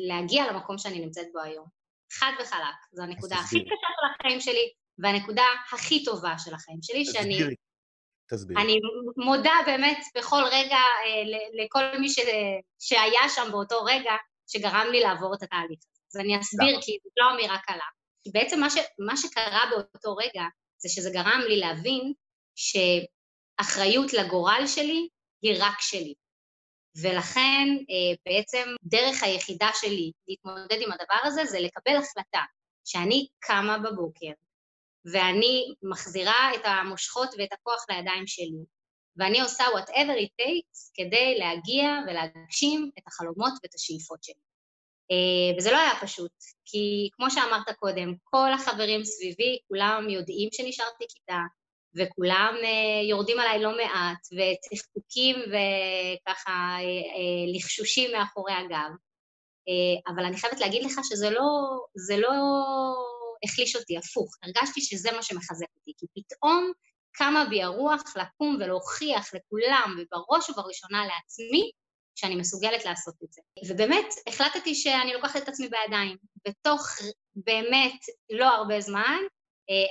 להגיע 0.08 0.52
למקום 0.52 0.78
שאני 0.78 1.00
נמצאת 1.00 1.26
בו 1.32 1.40
היום. 1.40 1.66
חד 2.12 2.32
וחלק. 2.40 2.74
זו 2.92 3.02
הנקודה 3.02 3.36
הכי 3.36 3.60
קשה 3.64 3.88
של 3.96 4.14
החיים 4.14 4.40
שלי, 4.40 4.72
והנקודה 4.98 5.42
הכי 5.72 6.04
טובה 6.04 6.34
של 6.38 6.54
החיים 6.54 6.78
שלי, 6.82 7.04
שאני... 7.04 7.34
תסבירי. 7.34 7.54
תסבירי. 8.30 8.62
אני 8.62 8.78
מודה 9.16 9.54
באמת 9.66 9.98
בכל 10.16 10.42
רגע 10.52 10.76
אה, 10.76 11.22
לכל 11.64 11.98
מי 11.98 12.08
ש... 12.08 12.18
שהיה 12.80 13.28
שם 13.28 13.48
באותו 13.50 13.84
רגע, 13.84 14.12
שגרם 14.46 14.86
לי 14.92 15.00
לעבור 15.00 15.34
את 15.34 15.42
התהליך. 15.42 15.78
אז 16.12 16.20
אני 16.20 16.40
אסביר, 16.40 16.80
כי 16.82 16.98
זו 17.02 17.10
לא 17.16 17.34
אמירה 17.34 17.58
קלה. 17.58 17.84
כי 18.24 18.30
בעצם 18.30 18.60
מה, 18.60 18.70
ש... 18.70 18.74
מה 18.98 19.16
שקרה 19.16 19.62
באותו 19.70 20.16
רגע, 20.16 20.44
זה 20.78 20.88
שזה 20.88 21.10
גרם 21.10 21.40
לי 21.48 21.56
להבין 21.56 22.12
שאחריות 22.54 24.12
לגורל 24.12 24.62
שלי 24.66 25.08
היא 25.42 25.56
רק 25.60 25.80
שלי. 25.80 26.14
ולכן 27.02 27.68
אה, 27.90 28.16
בעצם 28.26 28.68
דרך 28.82 29.22
היחידה 29.22 29.68
שלי 29.74 30.12
להתמודד 30.28 30.78
עם 30.80 30.92
הדבר 30.92 31.20
הזה 31.24 31.44
זה 31.44 31.60
לקבל 31.60 31.96
החלטה 31.96 32.42
שאני 32.84 33.28
קמה 33.38 33.78
בבוקר 33.78 34.32
ואני 35.12 35.74
מחזירה 35.82 36.54
את 36.54 36.60
המושכות 36.64 37.28
ואת 37.38 37.52
הכוח 37.52 37.84
לידיים 37.90 38.26
שלי 38.26 38.64
ואני 39.16 39.40
עושה 39.40 39.64
whatever 39.64 40.16
it 40.20 40.42
takes 40.42 40.90
כדי 40.94 41.38
להגיע 41.38 42.00
ולהגשים 42.06 42.90
את 42.98 43.02
החלומות 43.06 43.52
ואת 43.62 43.74
השאיפות 43.74 44.24
שלי. 44.24 44.34
אה, 45.10 45.58
וזה 45.58 45.70
לא 45.70 45.76
היה 45.78 45.92
פשוט, 46.02 46.32
כי 46.64 47.08
כמו 47.12 47.30
שאמרת 47.30 47.76
קודם, 47.78 48.14
כל 48.24 48.52
החברים 48.52 49.04
סביבי, 49.04 49.58
כולם 49.68 50.10
יודעים 50.10 50.48
שנשארתי 50.52 51.04
כיתה, 51.08 51.38
וכולם 51.96 52.54
uh, 52.62 53.04
יורדים 53.10 53.40
עליי 53.40 53.62
לא 53.62 53.76
מעט, 53.76 54.18
וצחקוקים 54.32 55.36
וככה 55.36 56.76
uh, 56.80 57.56
לחשושים 57.56 58.10
מאחורי 58.12 58.52
הגב. 58.52 58.90
אבל 60.08 60.24
אני 60.24 60.36
חייבת 60.36 60.60
להגיד 60.60 60.84
לך 60.84 61.00
שזה 61.04 61.30
לא, 61.30 61.50
לא 62.18 62.32
החליש 63.44 63.76
אותי, 63.76 63.98
הפוך. 63.98 64.34
הרגשתי 64.42 64.80
שזה 64.80 65.12
מה 65.12 65.22
שמחזק 65.22 65.66
אותי, 65.76 65.92
כי 65.98 66.06
פתאום 66.14 66.72
קמה 67.12 67.44
בי 67.44 67.62
הרוח 67.62 68.02
לקום 68.16 68.56
ולהוכיח 68.60 69.34
לכולם, 69.34 69.96
ובראש 69.98 70.50
ובראשונה 70.50 71.06
לעצמי, 71.06 71.70
שאני 72.14 72.36
מסוגלת 72.36 72.84
לעשות 72.84 73.14
את 73.24 73.32
זה. 73.32 73.42
ובאמת, 73.68 74.06
החלטתי 74.28 74.74
שאני 74.74 75.12
לוקחת 75.12 75.42
את 75.42 75.48
עצמי 75.48 75.68
בידיים. 75.68 76.16
בתוך 76.48 76.88
באמת 77.34 78.00
לא 78.30 78.44
הרבה 78.44 78.80
זמן, 78.80 79.18
אה, 79.22 79.26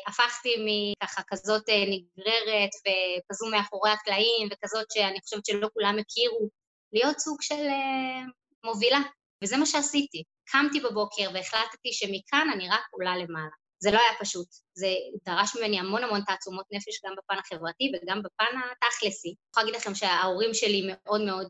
הפכתי 0.08 0.50
מככה 0.65 1.22
כזאת 1.27 1.70
אה, 1.70 1.84
נגררת 1.86 2.70
וכזו 2.80 3.46
מאחורי 3.51 3.92
הקלעים 3.92 4.48
וכזאת 4.51 4.92
שאני 4.92 5.22
חושבת 5.22 5.46
שלא 5.46 5.68
כולם 5.74 5.96
הכירו, 6.00 6.50
להיות 6.94 7.20
סוג 7.20 7.42
של 7.42 7.56
אה, 7.56 8.22
מובילה, 8.65 9.00
וזה 9.44 9.58
מה 9.58 9.65
שעשיתי. 9.65 10.24
קמתי 10.46 10.80
בבוקר 10.80 11.30
והחלטתי 11.34 11.94
שמכאן 11.94 12.48
אני 12.53 12.70
רק 12.70 12.84
עולה 12.92 13.18
למעלה. 13.18 13.62
זה 13.84 13.92
לא 13.92 14.00
היה 14.00 14.13
פשוט, 14.20 14.48
זה 14.82 14.88
דרש 15.25 15.56
ממני 15.56 15.80
המון 15.80 16.04
המון 16.04 16.22
תעצומות 16.28 16.66
נפש 16.72 16.96
גם 17.06 17.13
בפן 17.18 17.38
החברתי 17.40 17.86
וגם 17.94 18.20
בפן 18.25 18.54
התכלסי. 18.84 19.28
אני 19.28 19.50
יכולה 19.50 19.66
להגיד 19.66 19.75
לכם 19.80 19.96
שההורים 19.96 20.54
שלי 20.54 20.82
מאוד 20.88 21.22
מאוד 21.30 21.48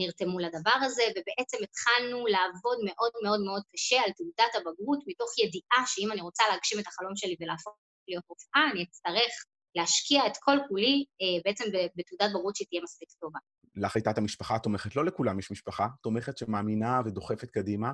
נרתמו 0.00 0.38
לדבר 0.38 0.78
הזה, 0.86 1.02
ובעצם 1.14 1.58
התחלנו 1.66 2.26
לעבוד 2.34 2.78
מאוד 2.88 3.12
מאוד 3.24 3.40
מאוד 3.46 3.62
קשה 3.72 3.96
על 4.04 4.12
תעודת 4.18 4.52
הבגרות, 4.54 5.00
מתוך 5.06 5.30
ידיעה 5.42 5.80
שאם 5.86 6.12
אני 6.12 6.20
רוצה 6.20 6.44
להגשים 6.50 6.78
את 6.78 6.86
החלום 6.86 7.16
שלי 7.16 7.36
ולהפוך 7.40 7.74
להיות 8.08 8.24
רופאה, 8.28 8.70
אני 8.72 8.82
אצטרך 8.82 9.32
להשקיע 9.76 10.26
את 10.26 10.36
כל 10.36 10.58
כולי 10.68 11.04
בעצם 11.44 11.64
בתעודת 11.96 12.30
בגרות 12.30 12.56
שתהיה 12.56 12.80
מספיק 12.82 13.08
טובה. 13.20 13.38
לך 13.76 13.96
הייתה 13.96 14.10
את 14.10 14.18
המשפחה 14.18 14.56
התומכת, 14.56 14.96
לא 14.96 15.04
לכולם 15.04 15.38
יש 15.38 15.50
משפחה 15.50 15.86
תומכת 16.02 16.38
שמאמינה 16.38 17.00
ודוחפת 17.04 17.50
קדימה, 17.50 17.92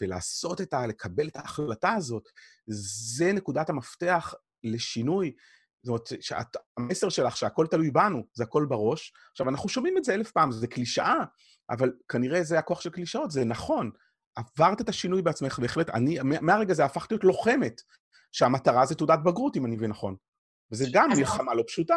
ולעשות 0.00 0.60
את 0.60 0.74
ה... 0.74 0.86
לקבל 0.86 1.28
את 1.28 1.36
ההחלטה 1.36 1.92
הזאת, 1.92 2.28
זה 2.66 3.32
נקודת 3.32 3.70
המפתח 3.70 4.34
לשינוי. 4.64 5.34
זאת 5.82 5.88
אומרת, 5.88 6.22
שאת, 6.22 6.56
המסר 6.78 7.08
שלך 7.08 7.36
שהכל 7.36 7.66
תלוי 7.70 7.90
בנו, 7.90 8.26
זה 8.34 8.44
הכל 8.44 8.66
בראש. 8.68 9.12
עכשיו, 9.30 9.48
אנחנו 9.48 9.68
שומעים 9.68 9.98
את 9.98 10.04
זה 10.04 10.14
אלף 10.14 10.30
פעם, 10.30 10.52
זה 10.52 10.66
קלישאה, 10.66 11.24
אבל 11.70 11.92
כנראה 12.08 12.42
זה 12.42 12.58
הכוח 12.58 12.80
של 12.80 12.90
קלישאות, 12.90 13.30
זה 13.30 13.44
נכון. 13.44 13.90
עברת 14.36 14.80
את 14.80 14.88
השינוי 14.88 15.22
בעצמך, 15.22 15.58
בהחלט. 15.58 15.90
אני, 15.90 16.18
מהרגע 16.22 16.72
הזה 16.72 16.84
הפכתי 16.84 17.14
להיות 17.14 17.24
לוחמת, 17.24 17.80
שהמטרה 18.32 18.86
זה 18.86 18.94
תעודת 18.94 19.18
בגרות, 19.24 19.56
אם 19.56 19.66
אני 19.66 19.76
מבין 19.76 19.90
נכון. 19.90 20.16
וזה 20.72 20.86
גם 20.92 21.10
מלחמה 21.10 21.54
לא 21.54 21.64
פשוטה. 21.66 21.96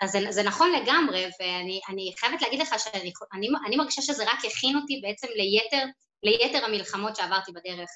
אז 0.00 0.10
זה, 0.10 0.18
זה 0.30 0.42
נכון 0.42 0.72
לגמרי, 0.72 1.26
ואני 1.40 2.12
חייבת 2.18 2.42
להגיד 2.42 2.60
לך 2.60 2.74
שאני 2.78 3.12
אני, 3.32 3.48
אני 3.66 3.76
מרגישה 3.76 4.02
שזה 4.02 4.24
רק 4.24 4.44
הכין 4.44 4.76
אותי 4.76 5.00
בעצם 5.02 5.26
ליתר 5.36 5.84
ליתר 6.24 6.64
המלחמות 6.64 7.16
שעברתי 7.16 7.52
בדרך. 7.52 7.88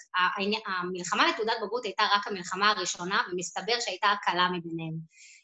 המלחמה 0.66 1.28
לתעודת 1.28 1.52
בגרות 1.62 1.84
הייתה 1.84 2.02
רק 2.12 2.26
המלחמה 2.26 2.70
הראשונה, 2.70 3.22
ומסתבר 3.32 3.80
שהייתה 3.80 4.06
הקלה 4.08 4.48
מביניהם. 4.48 4.94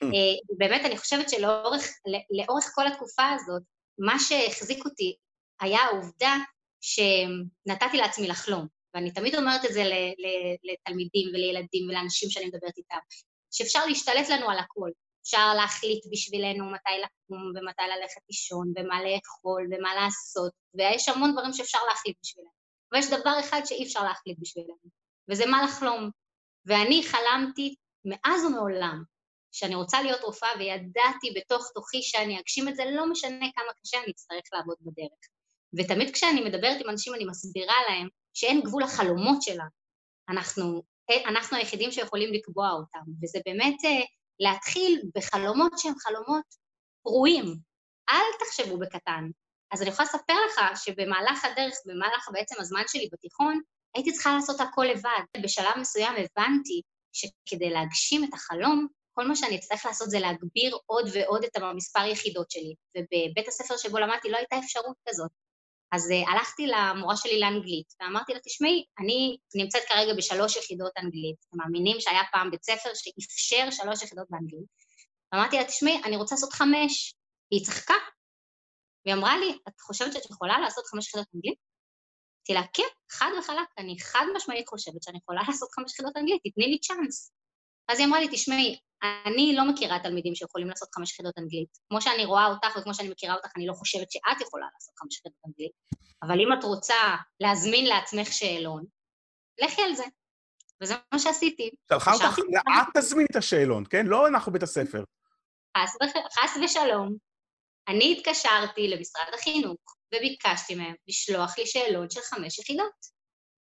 Mm. 0.05 0.07
אה, 0.07 0.57
באמת, 0.59 0.85
אני 0.85 0.99
חושבת 0.99 1.31
שלאורך 1.31 2.71
כל 2.75 2.87
התקופה 2.87 3.31
הזאת, 3.31 3.63
מה 3.99 4.19
שהחזיק 4.19 4.85
אותי 4.85 5.17
היה 5.61 5.79
העובדה 5.79 6.37
שנתתי 6.81 7.97
לעצמי 7.97 8.29
לחלום. 8.29 8.67
ואני 8.95 9.11
תמיד 9.11 9.35
אומרת 9.35 9.65
את 9.65 9.73
זה 9.73 9.83
לתלמידים 10.65 11.29
ולילדים 11.29 11.89
ולאנשים 11.89 12.31
שאני 12.31 12.47
מדברת 12.47 12.79
איתם, 12.79 12.99
שאפשר 13.51 13.87
להשתלט 13.87 14.29
לנו 14.29 14.51
על 14.51 14.59
הכל. 14.59 14.91
אפשר 15.25 15.54
להחליט 15.54 16.04
בשבילנו 16.12 16.71
מתי 16.71 16.97
לקום 16.99 17.43
ומתי 17.47 17.83
ללכת 17.83 18.21
לישון 18.28 18.73
ומה 18.76 18.99
לאכול 19.02 19.66
ומה 19.71 19.95
לעשות, 19.95 20.52
ויש 20.75 21.09
המון 21.09 21.33
דברים 21.33 21.52
שאפשר 21.52 21.78
להחליט 21.88 22.16
בשבילנו. 22.23 22.50
ויש 22.93 23.07
דבר 23.07 23.40
אחד 23.40 23.61
שאי 23.64 23.85
אפשר 23.85 24.02
להחליט 24.02 24.38
בשבילנו, 24.40 24.88
וזה 25.31 25.47
מה 25.47 25.62
לחלום. 25.64 26.11
ואני 26.66 27.02
חלמתי 27.02 27.75
מאז 28.04 28.45
ומעולם 28.45 29.02
שאני 29.52 29.75
רוצה 29.75 30.02
להיות 30.02 30.21
רופאה, 30.23 30.49
וידעתי 30.59 31.31
בתוך 31.37 31.71
תוכי 31.75 32.02
שאני 32.02 32.40
אגשים 32.40 32.69
את 32.69 32.76
זה, 32.76 32.83
לא 32.85 33.07
משנה 33.11 33.47
כמה 33.54 33.73
קשה 33.83 33.99
אני 34.02 34.12
אצטרך 34.12 34.43
לעבוד 34.52 34.76
בדרך. 34.81 35.21
ותמיד 35.78 36.14
כשאני 36.14 36.40
מדברת 36.40 36.81
עם 36.81 36.90
אנשים 36.90 37.14
אני 37.14 37.25
מסבירה 37.25 37.75
להם 37.88 38.09
שאין 38.35 38.61
גבול 38.61 38.83
לחלומות 38.83 39.43
שלנו. 39.43 39.69
אנחנו, 40.28 40.83
אנחנו 41.26 41.57
היחידים 41.57 41.93
שיכולים 41.93 42.33
לקבוע 42.33 42.71
אותם, 42.71 43.04
וזה 43.23 43.38
באמת 43.47 43.85
אה, 43.85 44.04
להתחיל 44.41 45.03
בחלומות 45.17 45.73
שהם 45.79 45.95
חלומות 45.99 46.45
פרועים. 47.03 47.45
אל 48.11 48.25
תחשבו 48.38 48.79
בקטן, 48.79 49.25
אז 49.73 49.83
אני 49.83 49.91
יכולה 49.91 50.09
לספר 50.09 50.35
לך 50.47 50.85
שבמהלך 50.85 51.45
הדרך, 51.45 51.75
במהלך 51.87 52.29
בעצם 52.33 52.55
הזמן 52.59 52.83
שלי 52.88 53.09
בתיכון, 53.12 53.61
הייתי 53.95 54.12
צריכה 54.12 54.35
לעשות 54.35 54.61
הכל 54.61 54.85
לבד. 54.85 55.43
בשלב 55.43 55.79
מסוים 55.81 56.12
הבנתי 56.12 56.83
שכדי 57.12 57.71
להגשים 57.71 58.25
את 58.25 58.35
החלום, 58.35 58.87
כל 59.14 59.29
מה 59.29 59.37
שאני 59.37 59.57
אצטרך 59.57 59.87
לעשות 59.87 60.11
זה 60.11 60.21
להגביר 60.21 60.79
עוד 60.87 61.09
ועוד 61.14 61.45
את 61.45 61.57
המספר 61.57 62.05
יחידות 62.05 62.50
שלי. 62.50 62.75
ובבית 62.97 63.49
הספר 63.49 63.76
שבו 63.76 63.99
למדתי 63.99 64.31
לא 64.31 64.37
הייתה 64.37 64.59
אפשרות 64.59 64.97
כזאת. 65.09 65.31
אז 65.95 66.11
uh, 66.11 66.31
הלכתי 66.31 66.67
למורה 66.67 67.17
שלי 67.17 67.41
לאנגלית, 67.41 67.95
ואמרתי 68.01 68.35
לה, 68.35 68.41
תשמעי, 68.41 68.85
אני 68.99 69.37
נמצאת 69.55 69.83
כרגע 69.89 70.15
בשלוש 70.15 70.57
יחידות 70.57 70.93
אנגלית. 70.99 71.37
אתם 71.49 71.59
מאמינים 71.59 72.01
שהיה 72.01 72.23
פעם 72.33 72.51
בית 72.51 72.65
ספר 72.65 72.91
שאפשר 72.95 73.71
שלוש 73.71 74.03
יחידות 74.03 74.27
באנגלית? 74.31 74.67
ואמרתי 75.33 75.57
לה, 75.57 75.65
תשמעי, 75.65 76.01
אני 76.05 76.17
רוצה 76.17 76.35
לעשות 76.35 76.53
חמש. 76.53 77.15
והיא 77.53 77.65
צחקה, 77.65 77.95
והיא 79.05 79.15
אמרה 79.17 79.39
לי, 79.39 79.59
את 79.69 79.81
חושבת 79.81 80.13
שאת 80.13 80.31
יכולה 80.31 80.61
לעשות 80.61 80.85
חמש 80.87 81.09
יחידות 81.09 81.27
אנגלית? 81.35 81.59
אמרתי 82.51 82.55
לה, 82.55 82.73
כן, 82.73 82.91
חד 83.11 83.31
וחלק, 83.39 83.69
אני 83.79 83.97
חד 84.01 84.27
משמעית 84.37 84.69
חושבת 84.69 85.03
שאני 85.03 85.19
יכולה 85.19 85.41
לעשות 85.49 85.69
חמש 85.73 85.93
יחידות 85.93 86.17
אנגלית, 86.17 86.43
תתני 86.45 86.67
לי 86.67 86.79
צ'אנס. 86.81 87.33
אז 87.88 87.99
היא 87.99 88.07
אמרה 88.07 88.21
לי, 88.21 88.29
תשמעי, 88.33 88.79
אני 89.26 89.55
לא 89.57 89.69
מכירה 89.69 89.99
תלמידים 89.99 90.35
שיכולים 90.35 90.69
לעשות 90.69 90.88
חמש 90.95 91.12
יחידות 91.12 91.38
אנגלית. 91.38 91.69
כמו 91.88 92.00
שאני 92.00 92.25
רואה 92.25 92.47
אותך 92.47 92.76
וכמו 92.79 92.95
שאני 92.95 93.09
מכירה 93.09 93.35
אותך, 93.35 93.49
אני 93.57 93.67
לא 93.67 93.73
חושבת 93.73 94.11
שאת 94.11 94.41
יכולה 94.41 94.67
לעשות 94.75 94.95
חמש 94.99 95.19
יחידות 95.19 95.38
אנגלית. 95.47 95.73
אבל 96.23 96.41
אם 96.41 96.59
את 96.59 96.64
רוצה 96.64 97.17
להזמין 97.41 97.87
לעצמך 97.87 98.33
שאלון, 98.33 98.85
לכי 99.62 99.83
על 99.83 99.95
זה. 99.95 100.05
וזה 100.83 100.95
מה 101.12 101.19
שעשיתי. 101.19 101.71
שלחה 101.93 102.12
אותך, 102.12 102.38
את 102.38 102.97
תזמין 102.99 103.26
את 103.31 103.37
השאלון, 103.37 103.85
כן? 103.91 104.07
לא 104.07 104.26
אנחנו 104.26 104.53
בית 104.53 104.62
הספר. 104.62 105.05
חס, 105.79 105.97
חס 106.38 106.57
ושלום. 106.64 107.17
אני 107.88 108.17
התקשרתי 108.19 108.88
למשרד 108.88 109.35
החינוך 109.35 109.79
וביקשתי 110.14 110.75
מהם 110.75 110.95
לשלוח 111.09 111.59
לי 111.59 111.67
שאלון 111.67 112.11
של 112.11 112.21
חמש 112.21 112.59
יחידות. 112.59 113.14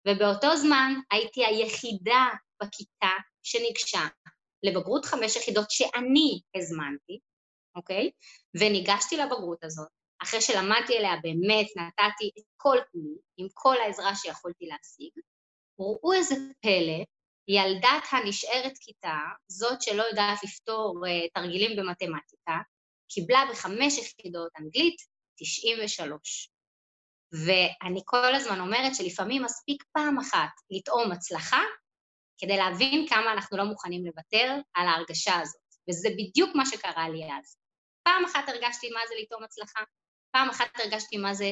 ובאותו 0.07 0.57
זמן 0.57 0.93
הייתי 1.11 1.45
היחידה 1.45 2.27
בכיתה 2.63 3.11
שניגשה 3.43 4.07
לבגרות 4.63 5.05
חמש 5.05 5.35
יחידות 5.35 5.71
שאני 5.71 6.41
הזמנתי, 6.55 7.19
אוקיי? 7.75 8.11
וניגשתי 8.59 9.17
לבגרות 9.17 9.63
הזאת. 9.63 9.87
אחרי 10.23 10.41
שלמדתי 10.41 10.97
עליה 10.97 11.15
באמת 11.23 11.67
נתתי 11.77 12.31
את 12.39 12.43
כל 12.57 12.77
כולי, 12.91 13.15
עם 13.37 13.47
כל 13.53 13.75
העזרה 13.77 14.15
שיכולתי 14.15 14.65
להשיג. 14.65 15.11
ראו 15.79 16.13
איזה 16.13 16.35
פלא, 16.61 17.03
ילדת 17.47 18.03
הנשארת 18.11 18.73
כיתה, 18.81 19.19
זאת 19.47 19.81
שלא 19.81 20.03
יודעת 20.03 20.43
לפתור 20.43 21.05
uh, 21.05 21.31
תרגילים 21.33 21.77
במתמטיקה, 21.77 22.57
קיבלה 23.09 23.43
בחמש 23.51 23.97
יחידות 23.97 24.51
אנגלית 24.59 24.95
93. 25.39 26.49
ואני 27.45 28.01
כל 28.05 28.35
הזמן 28.35 28.59
אומרת 28.59 28.95
שלפעמים 28.95 29.43
מספיק 29.43 29.83
פעם 29.91 30.19
אחת 30.19 30.49
לטעום 30.71 31.11
הצלחה 31.11 31.61
כדי 32.43 32.57
להבין 32.57 33.07
כמה 33.07 33.33
אנחנו 33.33 33.57
לא 33.57 33.63
מוכנים 33.63 34.05
לוותר 34.05 34.55
על 34.73 34.87
ההרגשה 34.87 35.39
הזאת. 35.41 35.61
וזה 35.89 36.09
בדיוק 36.09 36.55
מה 36.55 36.65
שקרה 36.65 37.09
לי 37.09 37.23
אז. 37.23 37.57
פעם 38.03 38.25
אחת 38.25 38.49
הרגשתי 38.49 38.89
מה 38.89 38.99
זה 39.09 39.15
לטעום 39.21 39.43
הצלחה, 39.43 39.79
פעם 40.31 40.49
אחת 40.49 40.67
הרגשתי 40.79 41.17
מה 41.17 41.33
זה 41.33 41.51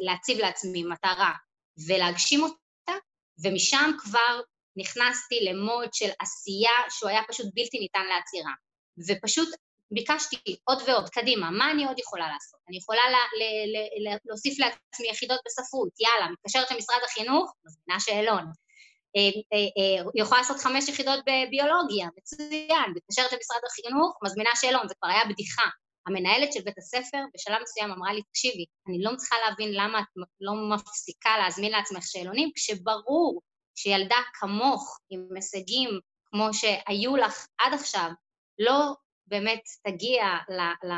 להציב 0.00 0.38
לעצמי 0.38 0.84
מטרה 0.84 1.32
ולהגשים 1.88 2.42
אותה, 2.42 2.92
ומשם 3.44 3.90
כבר 3.98 4.40
נכנסתי 4.76 5.40
למוד 5.44 5.94
של 5.94 6.10
עשייה 6.20 6.90
שהוא 6.90 7.10
היה 7.10 7.22
פשוט 7.28 7.46
בלתי 7.54 7.78
ניתן 7.78 8.06
לעצירה. 8.06 8.52
ופשוט 9.08 9.48
ביקשתי 9.90 10.56
עוד 10.64 10.78
ועוד, 10.86 11.08
קדימה, 11.08 11.50
מה 11.50 11.70
אני 11.70 11.86
עוד 11.86 11.98
יכולה 11.98 12.28
לעשות? 12.28 12.60
אני 12.68 12.76
יכולה 12.76 13.02
לה, 13.10 13.18
לה, 13.38 13.72
לה, 13.72 14.10
לה, 14.10 14.18
להוסיף 14.24 14.58
לעצמי 14.58 15.08
יחידות 15.10 15.40
בספרות, 15.46 15.92
יאללה, 16.00 16.32
מתקשרת 16.32 16.70
למשרד 16.70 17.02
החינוך, 17.04 17.52
מזמינה 17.64 18.00
שאלון. 18.00 18.44
אה, 19.16 19.40
אה, 19.52 19.58
אה, 19.78 20.10
יכולה 20.14 20.40
לעשות 20.40 20.56
חמש 20.56 20.88
יחידות 20.88 21.20
בביולוגיה, 21.20 22.08
מצוין, 22.18 22.90
מתקשרת 22.94 23.32
למשרד 23.32 23.60
החינוך, 23.70 24.18
מזמינה 24.24 24.50
שאלון, 24.54 24.88
זה 24.88 24.94
כבר 24.94 25.08
היה 25.08 25.24
בדיחה. 25.30 25.68
המנהלת 26.06 26.52
של 26.52 26.60
בית 26.60 26.78
הספר 26.78 27.18
בשלב 27.34 27.62
מסוים 27.62 27.90
אמרה 27.90 28.12
לי, 28.12 28.22
תקשיבי, 28.22 28.64
אני 28.88 29.02
לא 29.02 29.12
מצליחה 29.12 29.36
להבין 29.48 29.70
למה 29.72 30.00
את 30.00 30.06
לא 30.40 30.52
מפסיקה 30.70 31.30
להזמין 31.38 31.72
לעצמך 31.72 32.02
שאלונים, 32.06 32.50
כשברור 32.54 33.42
שילדה 33.74 34.16
כמוך, 34.40 34.98
עם 35.10 35.28
הישגים 35.34 35.90
כמו 36.24 36.48
שהיו 36.52 37.16
לך 37.16 37.46
עד 37.58 37.74
עכשיו, 37.74 38.10
לא 38.58 38.94
באמת 39.26 39.62
תגיע 39.86 40.24
ל, 40.48 40.60
ל, 40.88 40.92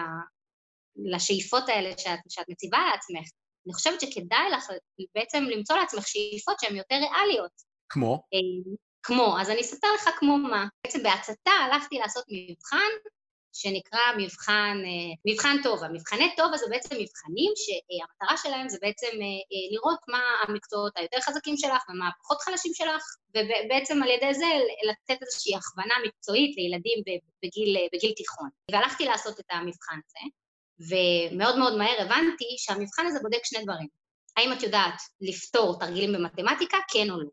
לשאיפות 1.15 1.69
האלה 1.69 1.99
שאת, 1.99 2.19
שאת 2.29 2.49
מציבה 2.49 2.79
לעצמך. 2.91 3.31
אני 3.67 3.75
חושבת 3.75 4.01
שכדאי 4.01 4.51
לך 4.53 4.71
בעצם 5.15 5.45
למצוא 5.45 5.77
לעצמך 5.77 6.07
שאיפות 6.07 6.61
שהן 6.61 6.77
יותר 6.77 6.95
ריאליות. 6.95 7.66
כמו? 7.89 8.23
אה, 8.35 8.73
כמו, 9.03 9.37
אז 9.41 9.51
אני 9.51 9.61
אספר 9.61 9.95
לך 9.95 10.09
כמו 10.19 10.39
מה. 10.39 10.67
בעצם 10.85 11.03
בהצתה 11.03 11.51
הלכתי 11.51 11.99
לעשות 11.99 12.25
מבחן 12.29 12.91
שנקרא 13.53 14.01
מבחן, 14.19 14.77
אה, 14.85 15.33
מבחן 15.33 15.57
טובה. 15.63 15.89
מבחני 15.89 16.35
טובה 16.37 16.57
זה 16.57 16.67
בעצם 16.71 16.95
מבחנים 16.99 17.53
שהמטרה 17.57 18.37
שלהם 18.37 18.69
זה 18.69 18.79
בעצם 18.83 19.07
אה, 19.07 19.73
לראות 19.73 19.99
מה 20.09 20.23
המקצועות 20.43 20.93
היותר 20.97 21.21
חזקים 21.21 21.57
שלך 21.57 21.83
ומה 21.89 22.09
הפחות 22.09 22.41
חלשים 22.41 22.73
שלך, 22.75 23.03
ובעצם 23.31 24.03
על 24.03 24.09
ידי 24.09 24.35
זה 24.35 24.47
לתת 24.89 25.23
איזושהי 25.23 25.57
הכוונה 25.57 25.95
מקצועית 26.07 26.57
לילדים 26.57 26.99
בגיל, 27.43 27.77
בגיל 27.93 28.13
תיכון. 28.17 28.49
והלכתי 28.71 29.05
לעשות 29.05 29.41
את 29.41 29.45
המבחן 29.51 29.99
הזה, 30.07 30.25
ומאוד 30.89 31.59
מאוד 31.59 31.77
מהר 31.79 32.03
הבנתי 32.03 32.55
שהמבחן 32.59 33.07
הזה 33.07 33.19
בודק 33.23 33.45
שני 33.45 33.63
דברים. 33.65 33.89
האם 34.37 34.53
את 34.53 34.63
יודעת 34.63 35.01
לפתור 35.21 35.79
תרגילים 35.81 36.13
במתמטיקה, 36.13 36.79
כן 36.93 37.11
או 37.11 37.21
לא? 37.21 37.29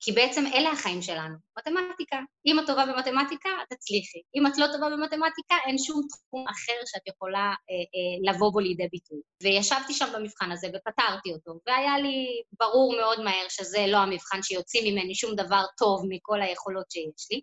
כי 0.00 0.12
בעצם 0.12 0.44
אלה 0.54 0.70
החיים 0.70 1.02
שלנו, 1.02 1.34
מתמטיקה. 1.58 2.18
אם 2.46 2.58
את 2.58 2.66
טובה 2.66 2.86
במתמטיקה, 2.86 3.48
תצליחי. 3.70 4.18
אם 4.34 4.46
את 4.46 4.52
לא 4.58 4.66
טובה 4.72 4.86
במתמטיקה, 4.90 5.54
אין 5.66 5.78
שום 5.78 6.00
תחום 6.08 6.44
אחר 6.48 6.80
שאת 6.86 7.02
יכולה 7.08 7.38
אה, 7.40 7.74
אה, 7.74 8.32
לבוא 8.32 8.52
בו 8.52 8.60
לידי 8.60 8.88
ביטוי. 8.92 9.20
וישבתי 9.42 9.94
שם 9.94 10.06
במבחן 10.14 10.52
הזה 10.52 10.68
ופתרתי 10.68 11.32
אותו, 11.32 11.60
והיה 11.66 11.98
לי 11.98 12.42
ברור 12.60 12.96
מאוד 12.96 13.20
מהר 13.20 13.46
שזה 13.48 13.86
לא 13.88 13.96
המבחן 13.96 14.42
שיוציא 14.42 14.92
ממני 14.92 15.14
שום 15.14 15.34
דבר 15.34 15.62
טוב 15.78 16.02
מכל 16.08 16.42
היכולות 16.42 16.90
שיש 16.90 17.26
לי. 17.30 17.40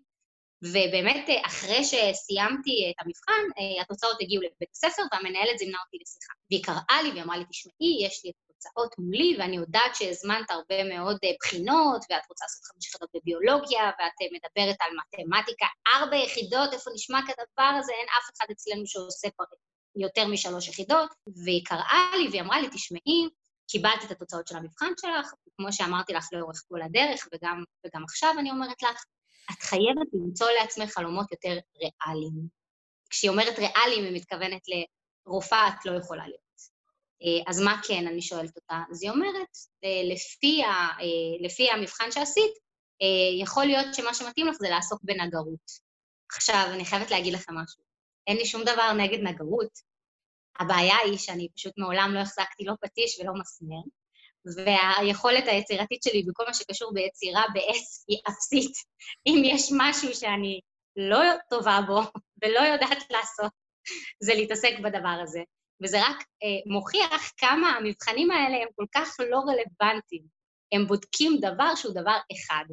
ובאמת, 0.62 1.28
אה, 1.28 1.46
אחרי 1.46 1.84
שסיימתי 1.84 2.90
את 2.90 2.94
המבחן, 3.04 3.42
אה, 3.58 3.82
התוצאות 3.82 4.16
הגיעו 4.20 4.42
לבית 4.42 4.70
הספר, 4.72 5.02
והמנהלת 5.12 5.58
זימנה 5.58 5.78
אותי 5.84 5.96
לשיחה. 6.02 6.32
והיא 6.50 6.64
קראה 6.64 7.02
לי 7.02 7.10
והיא 7.10 7.22
אמרה 7.22 7.38
לי, 7.38 7.44
תשמעי, 7.50 8.06
יש 8.06 8.20
לי 8.24 8.30
את 8.30 8.47
התוצאות 8.58 8.94
מולי, 8.98 9.36
ואני 9.38 9.56
יודעת 9.56 9.94
שהזמנת 9.94 10.50
הרבה 10.50 10.84
מאוד 10.84 11.18
אה, 11.24 11.30
בחינות, 11.40 12.04
ואת 12.10 12.22
רוצה 12.28 12.44
לעשות 12.44 12.64
חמש 12.64 12.86
יחידות 12.86 13.10
בביולוגיה, 13.14 13.82
ואת 13.98 14.16
אה, 14.22 14.26
מדברת 14.32 14.76
על 14.80 14.90
מתמטיקה, 14.98 15.66
ארבע 15.94 16.16
יחידות, 16.16 16.72
איפה 16.72 16.90
נשמע 16.94 17.20
כדבר 17.22 17.70
הזה? 17.78 17.92
אין 17.92 18.06
אף 18.18 18.30
אחד 18.36 18.46
אצלנו 18.50 18.86
שעושה 18.86 19.28
יותר 19.96 20.26
משלוש 20.26 20.68
יחידות. 20.68 21.10
והיא 21.44 21.64
קראה 21.64 22.10
לי 22.16 22.28
והיא 22.28 22.42
אמרה 22.42 22.60
לי, 22.60 22.68
תשמעי, 22.68 23.28
קיבלת 23.70 24.04
את 24.04 24.10
התוצאות 24.10 24.46
של 24.48 24.56
המבחן 24.56 24.92
שלך, 25.00 25.32
כמו 25.56 25.72
שאמרתי 25.72 26.12
לך 26.12 26.28
לאורך 26.32 26.64
כל 26.68 26.82
הדרך, 26.82 27.28
וגם, 27.32 27.64
וגם 27.86 28.04
עכשיו 28.04 28.34
אני 28.38 28.50
אומרת 28.50 28.82
לך, 28.82 29.04
את 29.52 29.62
חייבת 29.62 30.08
למצוא 30.12 30.50
לעצמך 30.60 30.90
חלומות 30.90 31.32
יותר 31.32 31.58
ריאליים. 31.76 32.58
כשהיא 33.10 33.30
אומרת 33.30 33.58
ריאליים, 33.58 34.04
היא 34.04 34.16
מתכוונת 34.16 34.62
לרופאה 35.26 35.68
את 35.68 35.86
לא 35.86 35.98
יכולה 35.98 36.26
להיות. 36.26 36.47
אה, 37.22 37.50
אז 37.50 37.60
מה 37.60 37.80
כן, 37.88 38.06
אני 38.06 38.22
שואלת 38.22 38.56
אותה? 38.56 38.82
אז 38.90 39.02
היא 39.02 39.10
אומרת, 39.10 39.48
אה, 39.84 40.14
לפי, 40.14 40.62
ה, 40.62 40.70
אה, 41.00 41.46
לפי 41.46 41.70
המבחן 41.70 42.12
שעשית, 42.12 42.68
יכול 43.40 43.64
להיות 43.64 43.94
שמה 43.94 44.14
שמתאים 44.14 44.46
לך 44.46 44.56
זה 44.60 44.68
לעסוק 44.68 45.00
בנגרות. 45.02 45.70
עכשיו, 46.36 46.68
אני 46.72 46.84
חייבת 46.84 47.10
להגיד 47.10 47.34
לכם 47.34 47.54
משהו. 47.54 47.82
אין 48.26 48.36
לי 48.36 48.46
שום 48.46 48.62
דבר 48.62 48.92
נגד 48.92 49.18
נגרות. 49.18 49.78
הבעיה 50.58 50.96
היא 51.04 51.18
שאני 51.18 51.48
פשוט 51.56 51.78
מעולם 51.78 52.14
לא 52.14 52.18
החזקתי 52.18 52.64
לא 52.64 52.72
פטיש 52.80 53.20
ולא 53.20 53.32
מסמר, 53.34 53.82
והיכולת 54.56 55.44
היצירתית 55.46 56.02
שלי 56.02 56.22
בכל 56.22 56.44
מה 56.46 56.54
שקשור 56.54 56.92
ביצירה 56.94 57.44
בעץ 57.54 58.04
היא 58.08 58.18
אפסית. 58.28 58.72
אם 59.26 59.42
יש 59.44 59.68
משהו 59.76 60.14
שאני 60.14 60.60
לא 60.96 61.20
טובה 61.50 61.80
בו 61.86 62.00
ולא 62.42 62.60
יודעת 62.60 63.10
לעשות, 63.10 63.52
זה 64.20 64.34
להתעסק 64.34 64.72
בדבר 64.84 65.18
הזה. 65.22 65.40
וזה 65.82 66.00
רק 66.00 66.16
אה, 66.42 66.72
מוכיח 66.72 67.32
כמה 67.36 67.68
המבחנים 67.68 68.30
האלה 68.30 68.56
הם 68.56 68.68
כל 68.76 68.84
כך 68.94 69.16
לא 69.30 69.38
רלוונטיים. 69.38 70.22
הם 70.72 70.86
בודקים 70.86 71.38
דבר 71.40 71.74
שהוא 71.74 71.94
דבר 71.94 72.18
אחד. 72.32 72.64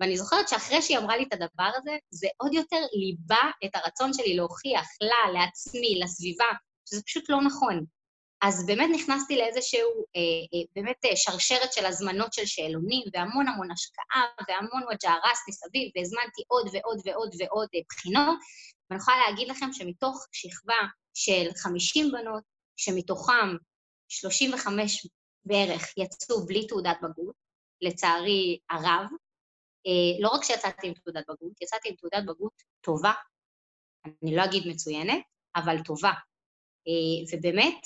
ואני 0.00 0.16
זוכרת 0.16 0.48
שאחרי 0.48 0.82
שהיא 0.82 0.98
אמרה 0.98 1.16
לי 1.16 1.22
את 1.22 1.32
הדבר 1.32 1.70
הזה, 1.76 1.90
זה 2.10 2.28
עוד 2.36 2.54
יותר 2.54 2.80
ליבה 2.92 3.50
את 3.64 3.70
הרצון 3.74 4.12
שלי 4.12 4.36
להוכיח 4.36 4.86
לה, 5.00 5.40
לעצמי, 5.40 6.00
לסביבה, 6.02 6.44
שזה 6.88 7.02
פשוט 7.02 7.28
לא 7.28 7.42
נכון. 7.42 7.84
אז 8.42 8.66
באמת 8.66 8.90
נכנסתי 8.94 9.36
לאיזשהו, 9.36 9.90
אה, 10.16 10.20
אה, 10.54 10.64
באמת 10.74 11.04
אה, 11.04 11.16
שרשרת 11.16 11.72
של 11.72 11.86
הזמנות 11.86 12.32
של 12.32 12.46
שאלונים, 12.46 13.02
והמון 13.12 13.48
המון 13.48 13.70
השקעה, 13.70 14.24
והמון 14.48 14.82
וג'ערס 14.82 15.40
מסביב, 15.48 15.90
והזמנתי 15.96 16.42
עוד 16.48 16.66
ועוד 16.72 16.98
ועוד 17.04 17.30
ועוד 17.38 17.68
אה, 17.74 17.80
בחינות, 17.88 18.38
ואני 18.90 19.00
יכולה 19.00 19.16
להגיד 19.28 19.48
לכם 19.48 19.72
שמתוך 19.72 20.26
שכבה 20.32 20.74
של 21.18 21.48
50 21.56 22.10
בנות, 22.12 22.42
שמתוכם 22.76 23.56
35 24.08 25.06
בערך 25.44 25.98
יצאו 25.98 26.46
בלי 26.46 26.66
תעודת 26.66 26.96
בגרות, 27.02 27.34
לצערי 27.82 28.58
הרב. 28.70 29.06
אה, 29.86 30.20
לא 30.20 30.28
רק 30.28 30.44
שיצאתי 30.44 30.86
עם 30.86 30.94
תעודת 30.94 31.24
בגרות, 31.28 31.62
יצאתי 31.62 31.88
עם 31.88 31.94
תעודת 31.94 32.22
בגרות 32.26 32.62
טובה, 32.80 33.12
אני 34.22 34.36
לא 34.36 34.44
אגיד 34.44 34.62
מצוינת, 34.66 35.22
אבל 35.56 35.76
טובה. 35.84 36.12
אה, 36.88 37.38
ובאמת, 37.38 37.80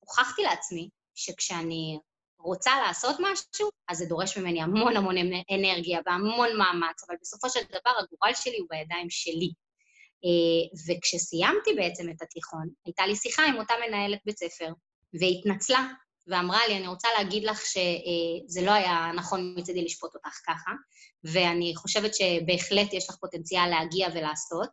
הוכחתי 0.00 0.42
לעצמי 0.42 0.88
שכשאני 1.14 1.98
רוצה 2.38 2.70
לעשות 2.86 3.16
משהו, 3.20 3.70
אז 3.88 3.98
זה 3.98 4.06
דורש 4.06 4.38
ממני 4.38 4.62
המון 4.62 4.96
המון 4.96 5.14
אנרגיה 5.54 6.00
והמון 6.06 6.48
מאמץ, 6.58 7.04
אבל 7.08 7.16
בסופו 7.20 7.50
של 7.50 7.60
דבר 7.68 7.90
הגורל 7.98 8.34
שלי 8.34 8.58
הוא 8.58 8.68
בידיים 8.70 9.10
שלי. 9.10 9.52
אה, 10.24 10.78
וכשסיימתי 10.86 11.74
בעצם 11.76 12.10
את 12.10 12.22
התיכון, 12.22 12.68
הייתה 12.84 13.06
לי 13.06 13.16
שיחה 13.16 13.42
עם 13.46 13.56
אותה 13.56 13.74
מנהלת 13.86 14.18
בית 14.24 14.38
ספר, 14.38 14.72
והיא 15.20 15.38
התנצלה. 15.38 15.88
ואמרה 16.26 16.66
לי, 16.68 16.76
אני 16.76 16.88
רוצה 16.88 17.08
להגיד 17.18 17.44
לך 17.44 17.60
שזה 17.66 18.66
לא 18.66 18.70
היה 18.70 19.10
נכון 19.16 19.54
מצידי 19.58 19.84
לשפוט 19.84 20.14
אותך 20.14 20.40
ככה, 20.46 20.70
ואני 21.24 21.72
חושבת 21.76 22.14
שבהחלט 22.14 22.92
יש 22.92 23.10
לך 23.10 23.16
פוטנציאל 23.16 23.68
להגיע 23.68 24.08
ולעשות. 24.14 24.70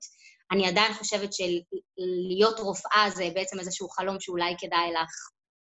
אני 0.51 0.67
עדיין 0.67 0.93
חושבת 0.93 1.29
שלהיות 1.33 2.59
רופאה 2.59 3.05
זה 3.15 3.29
בעצם 3.33 3.59
איזשהו 3.59 3.89
חלום 3.89 4.19
שאולי 4.19 4.55
כדאי 4.59 4.91
לך 4.91 5.11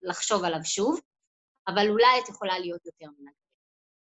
לחשוב 0.01 0.43
עליו 0.43 0.59
שוב, 0.63 0.99
אבל 1.67 1.89
אולי 1.89 2.19
את 2.23 2.29
יכולה 2.29 2.59
להיות 2.59 2.85
יותר 2.85 3.05
ממנו. 3.19 3.43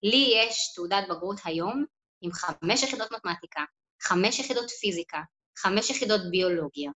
לי 0.03 0.33
יש 0.35 0.73
תעודת 0.75 1.03
בגרות 1.09 1.39
היום 1.45 1.85
עם 2.21 2.31
חמש 2.31 2.83
יחידות 2.83 3.11
מתמטיקה, 3.11 3.63
חמש 4.01 4.39
יחידות 4.39 4.69
פיזיקה, 4.69 5.21
חמש 5.61 5.89
יחידות 5.89 6.21
ביולוגיה, 6.31 6.91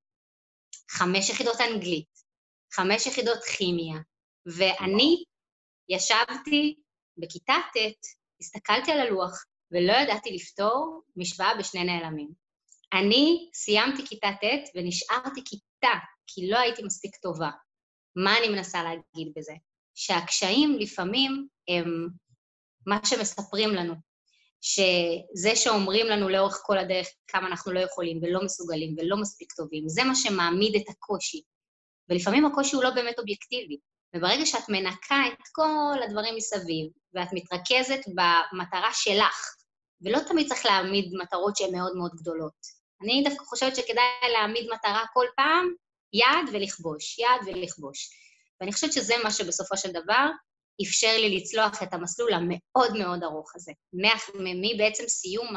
חמש 0.92 1.30
יחידות 1.30 1.62
אנגלית, 1.62 2.10
חמש 2.74 3.08
יחידות 3.08 3.44
כימיה, 3.44 4.00
ואני 4.46 5.24
ישבתי 5.90 6.76
בכיתה 7.18 7.54
ט', 7.74 8.06
הסתכלתי 8.42 8.92
על 8.92 9.00
הלוח 9.00 9.46
ולא 9.72 9.94
ידעתי 9.94 10.36
לפתור 10.36 11.02
משוואה 11.16 11.58
בשני 11.60 11.84
נעלמים. 11.84 12.30
אני 12.94 13.50
סיימתי 13.54 14.06
כיתה 14.06 14.28
ט' 14.42 14.70
ונשארתי 14.76 15.42
כיתה, 15.46 15.98
כי 16.28 16.50
לא 16.50 16.60
הייתי 16.60 16.84
מספיק 16.84 17.16
טובה. 17.16 17.50
מה 18.16 18.38
אני 18.38 18.50
מנסה 18.50 18.84
להגיד 18.84 19.34
בזה? 19.36 19.54
שהקשיים 19.96 20.78
לפעמים 20.80 21.48
הם 21.68 22.08
מה 22.88 23.00
שמספרים 23.06 23.70
לנו. 23.70 23.94
שזה 24.64 25.56
שאומרים 25.56 26.06
לנו 26.06 26.30
לאורך 26.30 26.62
כל 26.64 26.78
הדרך 26.78 27.08
כמה 27.28 27.48
אנחנו 27.48 27.72
לא 27.72 27.80
יכולים 27.80 28.20
ולא 28.22 28.44
מסוגלים 28.44 28.96
ולא 28.98 29.18
מספיק 29.18 29.52
טובים, 29.52 29.90
זה 29.90 30.04
מה 30.04 30.16
שמעמיד 30.16 30.76
את 30.76 30.90
הקושי. 30.90 31.42
ולפעמים 32.10 32.46
הקושי 32.46 32.76
הוא 32.76 32.84
לא 32.84 32.90
באמת 32.90 33.20
אובייקטיבי. 33.20 33.78
וברגע 34.16 34.46
שאת 34.46 34.70
מנקה 34.70 35.22
את 35.28 35.48
כל 35.52 36.04
הדברים 36.04 36.36
מסביב, 36.36 36.92
ואת 37.14 37.28
מתרכזת 37.34 38.00
במטרה 38.08 38.90
שלך, 38.94 39.56
ולא 40.02 40.20
תמיד 40.28 40.48
צריך 40.48 40.66
להעמיד 40.66 41.14
מטרות 41.22 41.56
שהן 41.56 41.76
מאוד 41.76 41.96
מאוד 41.96 42.12
גדולות. 42.16 42.84
אני 43.02 43.24
דווקא 43.30 43.44
חושבת 43.46 43.76
שכדאי 43.76 44.32
להעמיד 44.32 44.68
מטרה 44.74 45.04
כל 45.14 45.26
פעם, 45.36 45.74
יעד 46.14 46.50
ולכבוש, 46.54 47.20
יעד 47.20 47.42
ולכבוש. 47.46 48.10
ואני 48.62 48.74
חושבת 48.74 48.94
שזה 48.94 49.14
מה 49.24 49.32
שבסופו 49.32 49.78
של 49.78 49.92
דבר 49.92 50.28
אפשר 50.82 51.16
לי 51.18 51.38
לצלוח 51.38 51.84
את 51.84 51.94
המסלול 51.94 52.34
המאוד 52.34 52.98
מאוד 53.00 53.24
ארוך 53.24 53.56
הזה. 53.56 53.72
מבעצם 54.44 55.04
סיום 55.08 55.48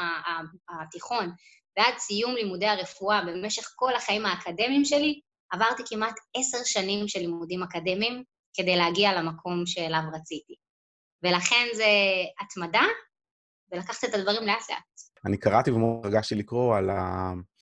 התיכון 0.81 1.31
ועד 1.79 1.98
סיום 1.98 2.35
לימודי 2.35 2.66
הרפואה 2.66 3.20
במשך 3.24 3.72
כל 3.76 3.94
החיים 3.94 4.26
האקדמיים 4.26 4.85
שלי, 4.85 5.20
עברתי 5.52 5.83
כמעט 5.87 6.14
עשר 6.37 6.59
שנים 6.64 7.09
של 7.09 7.18
לימודים 7.18 7.62
אקדמיים 7.62 8.22
כדי 8.55 8.76
להגיע 8.76 9.12
למקום 9.12 9.66
שאליו 9.66 10.00
רציתי. 10.14 10.55
ולכן 11.22 11.66
זה 11.74 11.85
התמדה, 12.40 12.83
ולקחת 13.72 14.05
את 14.05 14.14
הדברים 14.14 14.46
לאט-לאט. 14.46 14.83
אני 15.26 15.37
קראתי 15.37 15.70
ומאוד 15.70 16.07
הרגשתי 16.07 16.35
לקרוא 16.35 16.76
על 16.76 16.90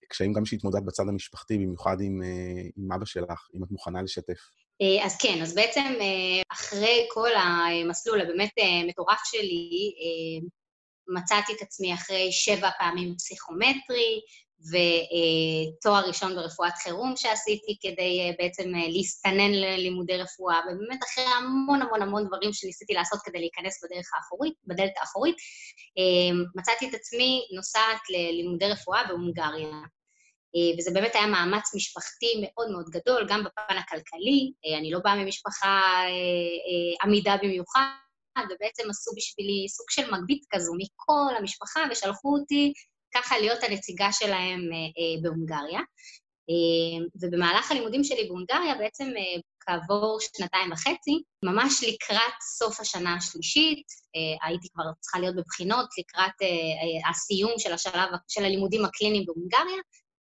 הקשיים 0.05 0.33
גם 0.33 0.45
שהתמודדת 0.45 0.83
בצד 0.83 1.09
המשפחתי, 1.09 1.59
במיוחד 1.59 1.97
עם, 2.01 2.23
אה, 2.23 2.63
עם 2.77 2.93
אבא 2.93 3.05
שלך, 3.05 3.49
אם 3.55 3.65
את 3.65 3.71
מוכנה 3.71 4.03
לשתף. 4.03 4.39
אה, 4.83 5.07
אז 5.07 5.17
כן, 5.17 5.43
אז 5.43 5.55
בעצם 5.55 5.95
אה, 6.01 6.43
אחרי 6.53 7.07
כל 7.11 7.31
המסלול 7.35 8.21
הבאמת 8.21 8.51
מטורף 8.87 9.21
שלי, 9.25 9.93
מצאתי 11.09 11.53
את 11.53 11.63
עצמי 11.63 11.95
אחרי 11.95 12.33
שבע 12.33 12.71
פעמים 12.79 13.15
פסיכומטרי, 13.17 14.21
ותואר 14.71 16.09
ראשון 16.09 16.35
ברפואת 16.35 16.73
חירום 16.83 17.17
שעשיתי 17.17 17.77
כדי 17.81 18.21
אה, 18.21 18.35
בעצם 18.39 18.75
אה, 18.75 18.89
להסתנן 18.89 19.51
ללימודי 19.53 20.17
רפואה, 20.17 20.61
ובאמת 20.61 21.01
אחרי 21.05 21.25
המון 21.25 21.83
המון 21.83 22.03
המון 22.03 22.27
דברים 22.27 22.53
שניסיתי 22.53 22.95
לעשות 22.95 23.21
כדי 23.25 23.39
להיכנס 23.39 23.85
בדרך 23.85 24.07
האחורית, 24.17 24.55
בדלת 24.67 24.93
האחורית, 25.01 25.37
אה, 25.99 26.37
מצאתי 26.55 26.89
את 26.89 26.95
עצמי 26.95 27.47
נוסעת 27.57 28.01
ללימודי 28.11 28.69
רפואה 28.69 29.05
בהונגריה. 29.09 29.77
וזה 30.79 30.91
באמת 30.95 31.15
היה 31.15 31.27
מאמץ 31.27 31.75
משפחתי 31.75 32.27
מאוד 32.43 32.71
מאוד 32.71 32.87
גדול, 32.91 33.27
גם 33.29 33.45
בפן 33.45 33.77
הכלכלי, 33.77 34.53
אני 34.79 34.91
לא 34.91 34.99
באה 34.99 35.17
ממשפחה 35.17 35.81
עמידה 37.03 37.37
במיוחד, 37.43 38.45
ובעצם 38.51 38.91
עשו 38.91 39.11
בשבילי 39.17 39.69
סוג 39.69 39.87
של 39.91 40.11
מגבית 40.11 40.45
כזו 40.51 40.73
מכל 40.79 41.37
המשפחה, 41.39 41.81
ושלחו 41.91 42.37
אותי 42.39 42.73
ככה 43.15 43.39
להיות 43.39 43.63
הנציגה 43.63 44.13
שלהם 44.13 44.61
אה, 44.73 44.77
אה, 44.77 45.23
בהונגריה. 45.23 45.81
אה, 46.51 47.07
ובמהלך 47.23 47.71
הלימודים 47.71 48.05
שלי 48.05 48.29
בהונגריה, 48.29 48.75
בעצם 48.75 49.11
כעבור 49.61 50.19
שנתיים 50.21 50.73
וחצי, 50.73 51.23
ממש 51.45 51.85
לקראת 51.89 52.35
סוף 52.59 52.81
השנה 52.81 53.15
השלישית, 53.15 53.87
הייתי 54.43 54.69
כבר 54.75 54.85
צריכה 55.01 55.19
להיות 55.19 55.37
בבחינות 55.37 55.89
לקראת 55.99 56.51
הסיום 57.11 57.53
של 57.59 57.73
השלב, 57.73 58.09
של 58.29 58.45
הלימודים 58.45 58.85
הקליניים 58.85 59.25
בהונגריה, 59.27 59.83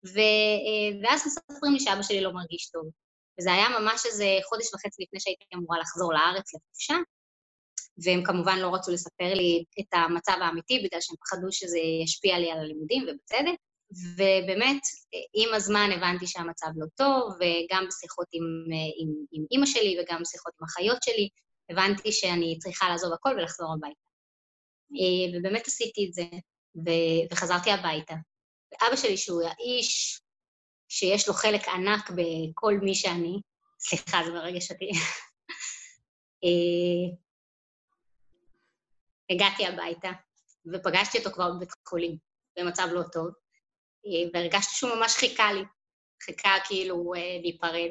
ואז 0.05 1.27
מספרים 1.27 1.73
לי 1.73 1.81
שאבא 1.81 2.03
שלי 2.03 2.21
לא 2.21 2.33
מרגיש 2.33 2.71
טוב. 2.71 2.91
וזה 3.41 3.53
היה 3.53 3.69
ממש 3.81 4.07
איזה 4.07 4.27
חודש 4.49 4.75
וחצי 4.75 5.03
לפני 5.03 5.21
שהייתי 5.21 5.45
אמורה 5.55 5.79
לחזור 5.79 6.13
לארץ 6.13 6.55
לחופשה, 6.55 6.95
והם 8.05 8.25
כמובן 8.25 8.59
לא 8.59 8.75
רצו 8.75 8.93
לספר 8.93 9.35
לי 9.35 9.65
את 9.81 9.87
המצב 9.93 10.37
האמיתי, 10.41 10.83
בגלל 10.85 11.01
שהם 11.01 11.17
פחדו 11.17 11.53
שזה 11.53 11.79
ישפיע 11.79 12.39
לי 12.39 12.51
על 12.51 12.59
הלימודים, 12.59 13.03
ובצדק. 13.03 13.59
ובאמת, 14.17 14.83
עם 15.35 15.55
הזמן 15.55 15.91
הבנתי 15.97 16.27
שהמצב 16.27 16.67
לא 16.77 16.87
טוב, 16.95 17.33
וגם 17.35 17.87
בשיחות 17.89 18.27
עם, 18.33 18.43
עם, 18.99 19.15
עם 19.33 19.45
אימא 19.51 19.67
שלי 19.67 19.97
וגם 20.01 20.23
בשיחות 20.23 20.53
עם 20.61 20.67
אחיות 20.67 21.03
שלי, 21.03 21.29
הבנתי 21.71 22.13
שאני 22.13 22.59
צריכה 22.59 22.89
לעזוב 22.89 23.13
הכל 23.13 23.35
ולחזור 23.39 23.73
הביתה. 23.73 24.01
ובאמת 25.39 25.67
עשיתי 25.67 26.07
את 26.09 26.13
זה, 26.15 26.25
וחזרתי 27.33 27.71
הביתה. 27.71 28.15
ואבא 28.83 28.97
שלי, 28.97 29.17
שהוא 29.17 29.43
האיש 29.43 30.21
שיש 30.89 31.29
לו 31.29 31.35
חלק 31.35 31.69
ענק 31.69 32.11
בכל 32.11 32.75
מי 32.83 32.95
שאני, 32.95 33.41
סליחה, 33.81 34.19
זה 34.25 34.33
מרגש 34.33 34.71
אותי, 34.71 34.91
הגעתי 39.31 39.67
הביתה, 39.67 40.11
ופגשתי 40.73 41.19
אותו 41.19 41.31
כבר 41.31 41.51
בבית 41.53 41.69
חולים, 41.89 42.17
במצב 42.59 42.89
לא 42.93 43.03
טוב, 43.13 43.27
אה, 44.07 44.31
והרגשתי 44.33 44.75
שהוא 44.75 44.91
ממש 44.95 45.17
חיכה 45.17 45.53
לי, 45.53 45.63
חיכה 46.23 46.55
כאילו 46.69 47.15
אה, 47.17 47.39
להיפרד, 47.43 47.91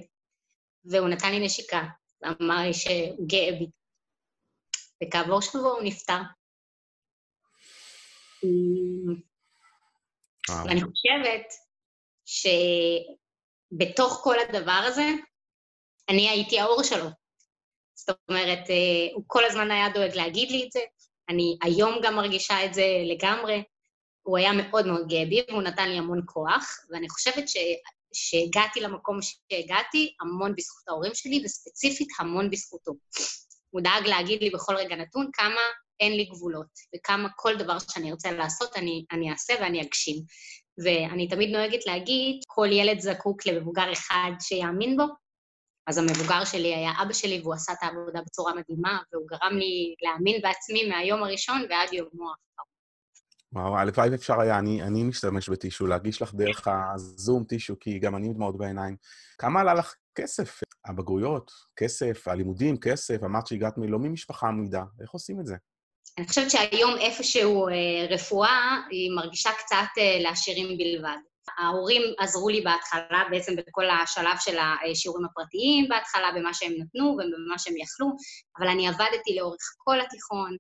והוא 0.85 1.09
נתן 1.09 1.31
לי 1.31 1.45
נשיקה, 1.45 1.83
ואמר 2.21 2.61
לי 2.65 2.73
שהוא 2.73 3.27
גאה 3.27 3.51
בי. 3.59 3.67
וכעבור 5.03 5.41
שבוע 5.41 5.71
הוא 5.71 5.83
נפטר. 5.83 6.21
ואני 10.49 10.82
חושבת 10.82 11.53
שבתוך 13.75 14.21
כל 14.23 14.36
הדבר 14.39 14.82
הזה, 14.86 15.10
אני 16.10 16.29
הייתי 16.29 16.60
האור 16.60 16.84
שלו. 16.84 17.08
זאת 17.95 18.17
אומרת, 18.29 18.69
אה, 18.69 19.13
הוא 19.13 19.23
כל 19.27 19.45
הזמן 19.45 19.71
היה 19.71 19.89
דואג 19.89 20.15
להגיד 20.15 20.51
לי 20.51 20.63
את 20.67 20.71
זה, 20.71 20.79
אני 21.29 21.58
היום 21.62 21.99
גם 22.03 22.15
מרגישה 22.15 22.65
את 22.65 22.73
זה 22.73 22.86
לגמרי. 23.06 23.63
הוא 24.21 24.38
היה 24.38 24.51
מאוד 24.53 24.88
מאוד 24.88 25.08
גאה 25.08 25.25
בי, 25.25 25.41
והוא 25.49 25.62
נתן 25.62 25.89
לי 25.89 25.97
המון 25.97 26.21
כוח, 26.25 26.86
ואני 26.89 27.10
חושבת 27.10 27.49
ש... 27.49 27.58
שהגעתי 28.13 28.82
למקום 28.82 29.19
שהגעתי, 29.21 30.15
המון 30.21 30.56
בזכות 30.56 30.88
ההורים 30.88 31.12
שלי, 31.15 31.41
וספציפית 31.45 32.08
המון 32.19 32.49
בזכותו. 32.49 32.91
הוא 33.69 33.82
דאג 33.82 34.08
להגיד 34.08 34.41
לי 34.41 34.49
בכל 34.49 34.75
רגע 34.75 34.95
נתון 34.95 35.29
כמה 35.34 35.62
אין 35.99 36.17
לי 36.17 36.25
גבולות, 36.25 36.67
וכמה 36.95 37.29
כל 37.36 37.56
דבר 37.56 37.79
שאני 37.79 38.12
ארצה 38.12 38.32
לעשות, 38.32 38.77
אני, 38.77 39.06
אני 39.12 39.32
אעשה 39.32 39.53
ואני 39.62 39.82
אגשים. 39.82 40.23
ואני 40.84 41.27
תמיד 41.27 41.49
נוהגת 41.49 41.86
להגיד, 41.86 42.41
כל 42.47 42.67
ילד 42.71 42.99
זקוק 42.99 43.47
למבוגר 43.47 43.91
אחד 43.93 44.32
שיאמין 44.39 44.97
בו, 44.97 45.03
אז 45.88 45.97
המבוגר 45.97 46.45
שלי 46.45 46.75
היה 46.75 46.91
אבא 47.01 47.13
שלי, 47.13 47.41
והוא 47.41 47.53
עשה 47.53 47.73
את 47.73 47.77
העבודה 47.82 48.21
בצורה 48.25 48.53
מדהימה, 48.53 48.99
והוא 49.13 49.27
גרם 49.27 49.58
לי 49.58 49.95
להאמין 50.01 50.41
בעצמי 50.41 50.89
מהיום 50.89 51.23
הראשון 51.23 51.62
ועד 51.69 51.93
יומו 51.93 52.29
האחרון. 52.29 52.73
וואו, 53.53 53.77
הלוואי 53.77 54.10
ואפשר 54.10 54.39
היה, 54.39 54.60
אני, 54.60 54.84
אני 54.84 55.03
משתמש 55.03 55.49
בטישו, 55.49 55.88
להגיש 55.88 56.21
לך 56.21 56.34
דרך 56.34 56.67
הזום 56.67 57.43
טישו, 57.43 57.79
כי 57.79 57.99
גם 57.99 58.15
אני 58.15 58.34
דמעות 58.34 58.58
בעיניים. 58.58 58.95
כמה 59.38 59.62
עלה 59.62 59.73
לך 59.73 59.95
כסף? 60.15 60.60
הבגרויות, 60.86 61.51
כסף, 61.75 62.27
הלימודים, 62.27 62.77
כסף, 62.77 63.23
אמרת 63.23 63.47
שהגעת 63.47 63.73
לא 63.77 63.99
ממשפחה 63.99 64.47
עמידה, 64.47 64.84
איך 65.01 65.12
עושים 65.12 65.39
את 65.39 65.45
זה? 65.45 65.56
אני 66.17 66.28
חושבת 66.28 66.52
שהיום 66.52 66.95
איפשהו 66.99 67.67
אה, 67.67 67.73
רפואה, 68.10 68.78
היא 68.89 69.12
מרגישה 69.15 69.49
קצת 69.58 69.76
אה, 69.97 70.17
לעשירים 70.19 70.78
בלבד. 70.78 71.17
ההורים 71.58 72.02
עזרו 72.19 72.49
לי 72.49 72.62
בהתחלה, 72.62 73.23
בעצם 73.32 73.56
בכל 73.56 73.84
השלב 73.89 74.36
של 74.39 74.58
השיעורים 74.91 75.26
הפרטיים 75.26 75.88
בהתחלה, 75.89 76.32
במה 76.36 76.54
שהם 76.54 76.73
נתנו 76.78 77.06
ובמה 77.06 77.58
שהם 77.58 77.78
יכלו, 77.78 78.08
אבל 78.60 78.67
אני 78.67 78.88
עבדתי 78.88 79.36
לאורך 79.39 79.76
כל 79.78 80.02
התיכון, 80.02 80.56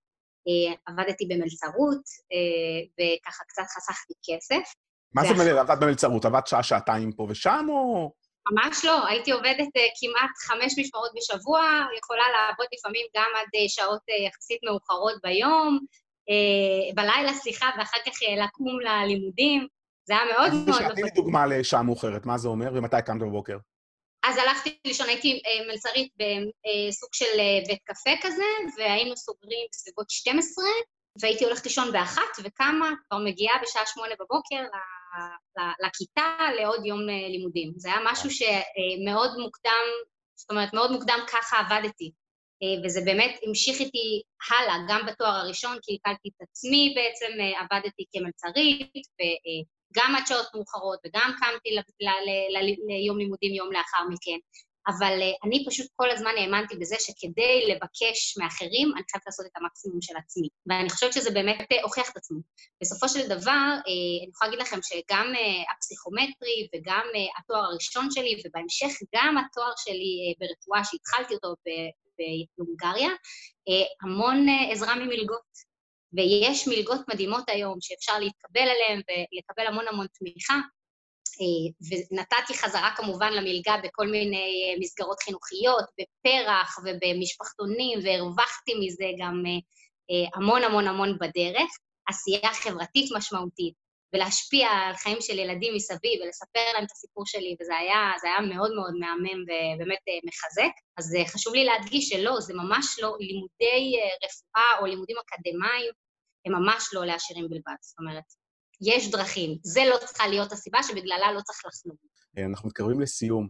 אה, 0.47 0.73
עבדתי 0.85 1.25
במלצרות, 1.25 2.01
וככה 2.93 3.43
קצת 3.47 3.63
חסכתי 3.75 4.13
כסף. 4.23 4.73
מה 5.15 5.21
זה 5.23 5.33
ואח... 5.33 5.69
עבדת 5.69 5.79
במלצרות? 5.83 6.25
עבדת 6.25 6.47
שעה, 6.47 6.63
שעתיים 6.63 7.11
פה 7.11 7.27
ושם, 7.29 7.65
או... 7.69 8.11
ממש 8.51 8.85
לא, 8.85 9.07
הייתי 9.07 9.31
עובדת 9.31 9.67
uh, 9.77 9.79
כמעט 9.99 10.31
חמש 10.47 10.79
משמרות 10.79 11.11
בשבוע, 11.15 11.61
יכולה 11.97 12.23
לעבוד 12.31 12.65
לפעמים 12.73 13.05
גם 13.17 13.31
עד 13.35 13.47
uh, 13.47 13.69
שעות 13.69 14.01
uh, 14.09 14.27
יחסית 14.27 14.59
מאוחרות 14.63 15.21
ביום, 15.23 15.79
בלילה, 16.95 17.33
סליחה, 17.33 17.69
ואחר 17.77 17.97
כך 18.05 18.13
לקום 18.37 18.79
ללימודים. 18.79 19.67
זה 20.07 20.13
היה 20.13 20.25
מאוד 20.33 20.53
מאוד... 20.53 20.93
תני 20.93 21.03
לי 21.03 21.09
דוגמה 21.09 21.45
לשעה 21.45 21.83
מאוחרת, 21.83 22.25
מה 22.25 22.37
זה 22.37 22.47
אומר 22.47 22.71
ומתי 22.73 22.97
קמת 23.05 23.21
בבוקר? 23.21 23.57
אז 24.25 24.37
הלכתי 24.37 24.77
לישון, 24.87 25.09
הייתי 25.09 25.41
מלצרית 25.67 26.13
בסוג 26.17 27.09
של 27.13 27.37
בית 27.67 27.79
קפה 27.83 28.11
כזה, 28.21 28.43
והיינו 28.77 29.17
סוגרים 29.17 29.65
בסביבות 29.71 30.09
12, 30.09 30.65
והייתי 31.21 31.45
הולכת 31.45 31.63
לישון 31.63 31.91
באחת, 31.91 32.31
וקמה, 32.43 32.91
כבר 33.09 33.19
מגיעה 33.25 33.55
בשעה 33.63 33.85
שמונה 33.85 34.13
בבוקר 34.19 34.63
לכיתה 35.85 36.37
לעוד 36.59 36.85
יום 36.85 37.09
אה, 37.09 37.27
לימודים. 37.29 37.73
זה 37.75 37.89
היה 37.89 37.99
משהו 38.11 38.29
שמאוד 38.31 39.31
מוקדם, 39.37 39.85
זאת 40.35 40.49
אומרת, 40.51 40.73
מאוד 40.73 40.91
מוקדם 40.91 41.19
ככה 41.27 41.57
עבדתי. 41.59 42.11
אה, 42.63 42.85
וזה 42.85 43.01
באמת 43.05 43.39
המשיך 43.47 43.79
איתי 43.79 44.21
הלאה, 44.51 44.75
גם 44.87 45.05
בתואר 45.07 45.35
הראשון, 45.35 45.77
כי 45.81 45.95
הקלתי 45.95 46.29
את 46.29 46.47
עצמי 46.49 46.93
בעצם, 46.95 47.31
אה, 47.39 47.61
עבדתי 47.61 48.05
כמלצרית, 48.13 49.07
וגם 49.17 50.15
עד 50.15 50.27
שעות 50.27 50.47
מאוחרות, 50.55 50.99
וגם 51.05 51.31
קמתי 51.39 51.69
ליום 52.87 53.17
לימודים 53.17 53.53
יום 53.53 53.71
לאחר 53.71 54.03
מכן. 54.09 54.37
אבל 54.87 55.19
uh, 55.21 55.47
אני 55.47 55.65
פשוט 55.67 55.87
כל 55.95 56.11
הזמן 56.11 56.31
האמנתי 56.37 56.75
בזה 56.77 56.95
שכדי 56.99 57.67
לבקש 57.67 58.37
מאחרים, 58.37 58.91
אני 58.95 59.03
חייבת 59.11 59.25
לעשות 59.25 59.45
את 59.45 59.51
המקסימום 59.57 60.01
של 60.01 60.13
עצמי. 60.17 60.47
ואני 60.65 60.89
חושבת 60.89 61.13
שזה 61.13 61.31
באמת 61.31 61.71
uh, 61.73 61.83
הוכיח 61.83 62.09
את 62.09 62.17
עצמו. 62.17 62.39
בסופו 62.81 63.09
של 63.09 63.27
דבר, 63.27 63.69
uh, 63.77 64.21
אני 64.21 64.29
יכולה 64.33 64.51
להגיד 64.51 64.65
לכם 64.65 64.79
שגם 64.83 65.33
הפסיכומטרי 65.75 66.67
וגם 66.75 67.05
התואר 67.39 67.63
הראשון 67.63 68.07
שלי, 68.11 68.41
ובהמשך 68.45 68.93
גם 69.15 69.37
התואר 69.37 69.73
שלי 69.77 70.33
ברפואה, 70.39 70.83
שהתחלתי 70.83 71.33
אותו 71.33 71.55
בהונגריה, 72.57 73.09
המון 74.01 74.45
עזרה 74.71 74.95
ממלגות. 74.95 75.73
ויש 76.13 76.67
מלגות 76.67 76.99
מדהימות 77.07 77.49
היום 77.49 77.77
שאפשר 77.81 78.19
להתקבל 78.19 78.61
עליהן 78.61 79.01
ולקבל 79.07 79.67
המון 79.67 79.87
המון 79.87 80.07
תמיכה, 80.19 80.53
אה, 80.53 80.59
ונתתי 81.89 82.53
חזרה 82.53 82.89
כמובן 82.95 83.33
למלגה 83.33 83.75
בכל 83.83 84.07
מיני 84.07 84.37
אה, 84.37 84.79
מסגרות 84.79 85.19
חינוכיות, 85.19 85.85
בפרח 85.99 86.79
ובמשפחתונים, 86.85 87.99
והרווחתי 88.03 88.73
מזה 88.81 89.05
גם 89.19 89.43
אה, 89.45 90.29
המון 90.35 90.63
המון 90.63 90.87
המון 90.87 91.17
בדרך. 91.19 91.71
עשייה 92.09 92.53
חברתית 92.53 93.09
משמעותית, 93.15 93.73
ולהשפיע 94.13 94.67
על 94.67 94.95
חיים 94.95 95.17
של 95.21 95.39
ילדים 95.39 95.75
מסביב 95.75 96.21
ולספר 96.21 96.73
להם 96.73 96.85
את 96.85 96.91
הסיפור 96.91 97.25
שלי, 97.25 97.55
וזה 97.61 97.75
היה, 97.75 98.11
היה 98.23 98.41
מאוד 98.55 98.71
מאוד 98.75 98.93
מהמם 98.99 99.41
ובאמת 99.43 99.99
מחזק. 100.27 100.73
אז 100.97 101.17
חשוב 101.27 101.53
לי 101.53 101.65
להדגיש 101.65 102.09
שלא, 102.09 102.39
זה 102.39 102.53
ממש 102.53 102.99
לא, 103.01 103.15
לימודי 103.19 103.95
רפואה 104.25 104.79
או 104.79 104.85
לימודים 104.85 105.15
אקדמיים 105.17 105.91
הם 106.45 106.53
ממש 106.53 106.89
לא 106.93 107.05
לעשירים 107.05 107.49
בלבד. 107.49 107.75
זאת 107.81 107.99
אומרת, 107.99 108.23
יש 108.83 109.11
דרכים. 109.11 109.57
זה 109.63 109.81
לא 109.89 109.97
צריכה 110.05 110.27
להיות 110.27 110.51
הסיבה 110.51 110.83
שבגללה 110.83 111.31
לא 111.31 111.41
צריך 111.41 111.59
לחלום. 111.65 111.97
אה, 112.37 112.45
אנחנו 112.45 112.67
מתקרבים 112.67 112.99
לסיום. 112.99 113.47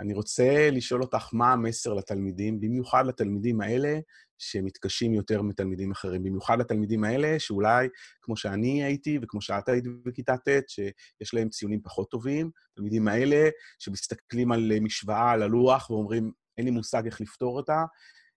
אני 0.00 0.14
רוצה 0.14 0.70
לשאול 0.72 1.02
אותך 1.02 1.28
מה 1.32 1.52
המסר 1.52 1.94
לתלמידים, 1.94 2.60
במיוחד 2.60 3.06
לתלמידים 3.06 3.60
האלה 3.60 3.98
שמתקשים 4.38 5.14
יותר 5.14 5.42
מתלמידים 5.42 5.90
אחרים. 5.90 6.22
במיוחד 6.22 6.58
לתלמידים 6.60 7.04
האלה 7.04 7.38
שאולי, 7.38 7.88
כמו 8.22 8.36
שאני 8.36 8.84
הייתי 8.84 9.18
וכמו 9.22 9.40
שאת 9.40 9.68
היית 9.68 9.84
בכיתה 10.04 10.36
ט', 10.36 10.68
שיש 10.68 11.34
להם 11.34 11.48
ציונים 11.48 11.80
פחות 11.82 12.10
טובים, 12.10 12.50
תלמידים 12.74 13.08
האלה 13.08 13.48
שמסתכלים 13.78 14.52
על 14.52 14.72
משוואה, 14.80 15.30
על 15.30 15.42
הלוח, 15.42 15.90
ואומרים, 15.90 16.32
אין 16.58 16.64
לי 16.64 16.70
מושג 16.70 17.06
איך 17.06 17.20
לפתור 17.20 17.56
אותה, 17.56 17.84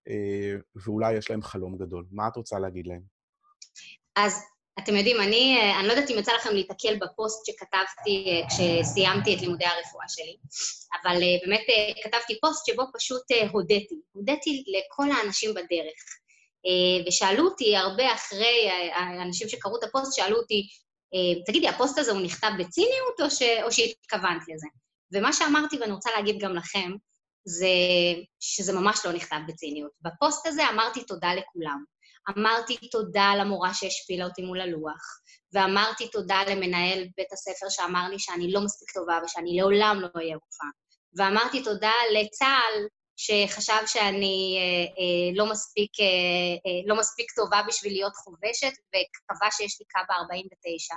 אה, 0.08 0.56
ואולי 0.76 1.14
יש 1.14 1.30
להם 1.30 1.42
חלום 1.42 1.78
גדול. 1.78 2.06
מה 2.12 2.28
את 2.28 2.36
רוצה 2.36 2.60
להגיד 2.60 2.88
להם? 2.88 3.02
אז 4.16 4.44
אתם 4.84 4.96
יודעים, 4.96 5.22
אני, 5.22 5.58
אה, 5.58 5.80
אני 5.80 5.88
לא 5.88 5.94
יודעת 5.94 6.12
אם 6.12 6.18
יצא 6.20 6.34
לכם 6.34 6.56
להתקל 6.56 6.96
בפוסט 7.02 7.46
שכתבתי 7.46 8.26
אה, 8.28 8.48
כשסיימתי 8.50 9.36
את 9.36 9.42
לימודי 9.42 9.65
הרפואה 9.65 10.06
שלי, 10.10 10.38
אבל 11.02 11.24
אה, 11.24 11.38
באמת 11.46 11.65
כתבתי 12.04 12.39
פוסט 12.39 12.65
שבו 12.65 12.84
פשוט 12.94 13.22
הודיתי. 13.52 13.96
הודיתי 14.12 14.63
לכל 14.68 15.12
האנשים 15.12 15.54
בדרך. 15.54 16.20
ושאלו 17.08 17.46
אותי 17.46 17.78
הרבה 17.78 18.13
אחרי, 18.13 18.70
האנשים 18.94 19.50
שקראו 19.50 19.78
את 19.78 19.84
הפוסט, 19.84 20.13
שאלו 20.15 20.38
אותי, 20.38 20.68
תגידי, 21.46 21.68
הפוסט 21.68 21.98
הזה 21.98 22.12
הוא 22.12 22.22
נכתב 22.22 22.52
בציניות 22.60 23.22
או, 23.22 23.30
ש, 23.30 23.42
או 23.63 23.72
שהתכוונת 23.72 24.42
לזה? 24.48 24.68
ומה 25.13 25.34
שאמרתי, 25.34 25.80
ואני 25.80 25.92
רוצה 25.92 26.10
להגיד 26.15 26.39
גם 26.39 26.56
לכם, 26.56 26.92
זה 27.46 27.68
שזה 28.39 28.74
ממש 28.74 29.06
לא 29.06 29.12
נכתב 29.12 29.39
בציניות. 29.48 29.92
בפוסט 30.02 30.48
הזה 30.48 30.70
אמרתי 30.70 31.04
תודה 31.04 31.34
לכולם. 31.34 31.84
אמרתי 32.38 32.78
תודה 32.92 33.34
למורה 33.39 33.74
שהשפילה 33.74 34.26
אותי 34.26 34.42
מול 34.42 34.62
הלוח, 34.62 35.20
ואמרתי 35.54 36.08
תודה 36.08 36.39
למנהל 36.50 37.08
בית 37.18 37.34
הספר 37.34 37.70
שאמר 37.70 38.10
לי 38.10 38.20
שאני 38.20 38.52
לא 38.52 38.62
מספיק 38.62 38.92
טובה 38.92 39.20
ושאני 39.26 39.58
לעולם 39.58 39.98
לא 40.02 40.08
אהיה 40.15 40.36
רופאה, 40.36 40.70
ואמרתי 41.18 41.63
תודה 41.63 41.94
לצה"ל 42.13 42.88
שחשב 43.18 43.82
שאני 43.86 44.58
אה, 44.58 44.86
אה, 45.00 45.38
לא, 45.38 45.52
מספיק, 45.52 46.00
אה, 46.00 46.06
אה, 46.06 46.82
לא 46.86 46.96
מספיק 47.00 47.32
טובה 47.32 47.62
בשביל 47.68 47.94
להיות 47.94 48.15
חובשת, 48.15 48.74
וקבע 48.88 49.52
שיש 49.52 49.80
לי 49.80 49.86
קו 49.86 50.13
49. 50.13 50.96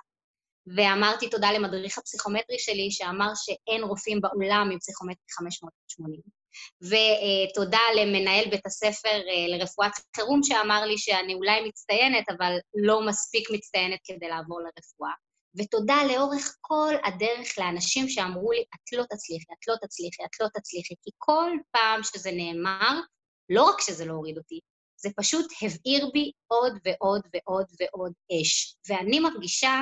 ואמרתי 0.77 1.31
תודה 1.31 1.53
למדריך 1.53 1.99
הפסיכומטרי 1.99 2.59
שלי, 2.59 2.91
שאמר 2.91 3.33
שאין 3.35 3.83
רופאים 3.83 4.21
בעולם 4.21 4.69
עם 4.73 4.79
פסיכומטרי 4.79 5.25
580. 5.39 6.42
ותודה 6.83 7.81
למנהל 7.97 8.51
בית 8.51 8.67
הספר 8.67 9.09
אה, 9.09 9.57
לרפואת 9.57 9.93
חירום 10.17 10.43
שאמר 10.43 10.85
לי 10.85 10.99
שאני 10.99 11.35
אולי 11.35 11.69
מצטיינת, 11.69 12.25
אבל 12.39 12.53
לא 12.75 13.07
מספיק 13.07 13.51
מצטיינת 13.51 13.99
כדי 14.05 14.29
לעבור 14.29 14.61
לרפואה. 14.61 15.13
ותודה 15.57 15.97
לאורך 16.13 16.57
כל 16.61 16.95
הדרך 17.05 17.59
לאנשים 17.59 18.09
שאמרו 18.09 18.53
לי, 18.53 18.65
את 18.75 18.99
לא 18.99 19.05
תצליחי, 19.11 19.53
את 19.53 19.69
לא 19.69 19.75
תצליחי, 19.83 20.25
את 20.25 20.41
לא 20.41 20.47
תצליחי, 20.55 20.95
כי 21.03 21.11
כל 21.19 21.51
פעם 21.71 22.03
שזה 22.03 22.31
נאמר, 22.33 23.01
לא 23.49 23.65
רק 23.65 23.81
שזה 23.81 24.05
לא 24.05 24.13
הוריד 24.13 24.39
אותי, 24.39 24.61
זה 24.97 25.11
פשוט 25.17 25.53
הבעיר 25.63 26.11
בי 26.13 26.33
עוד 26.47 26.73
ועוד 26.85 27.23
ועוד 27.33 27.67
ועוד 27.81 28.13
אש. 28.33 28.77
ואני 28.89 29.21
מרגישה 29.21 29.81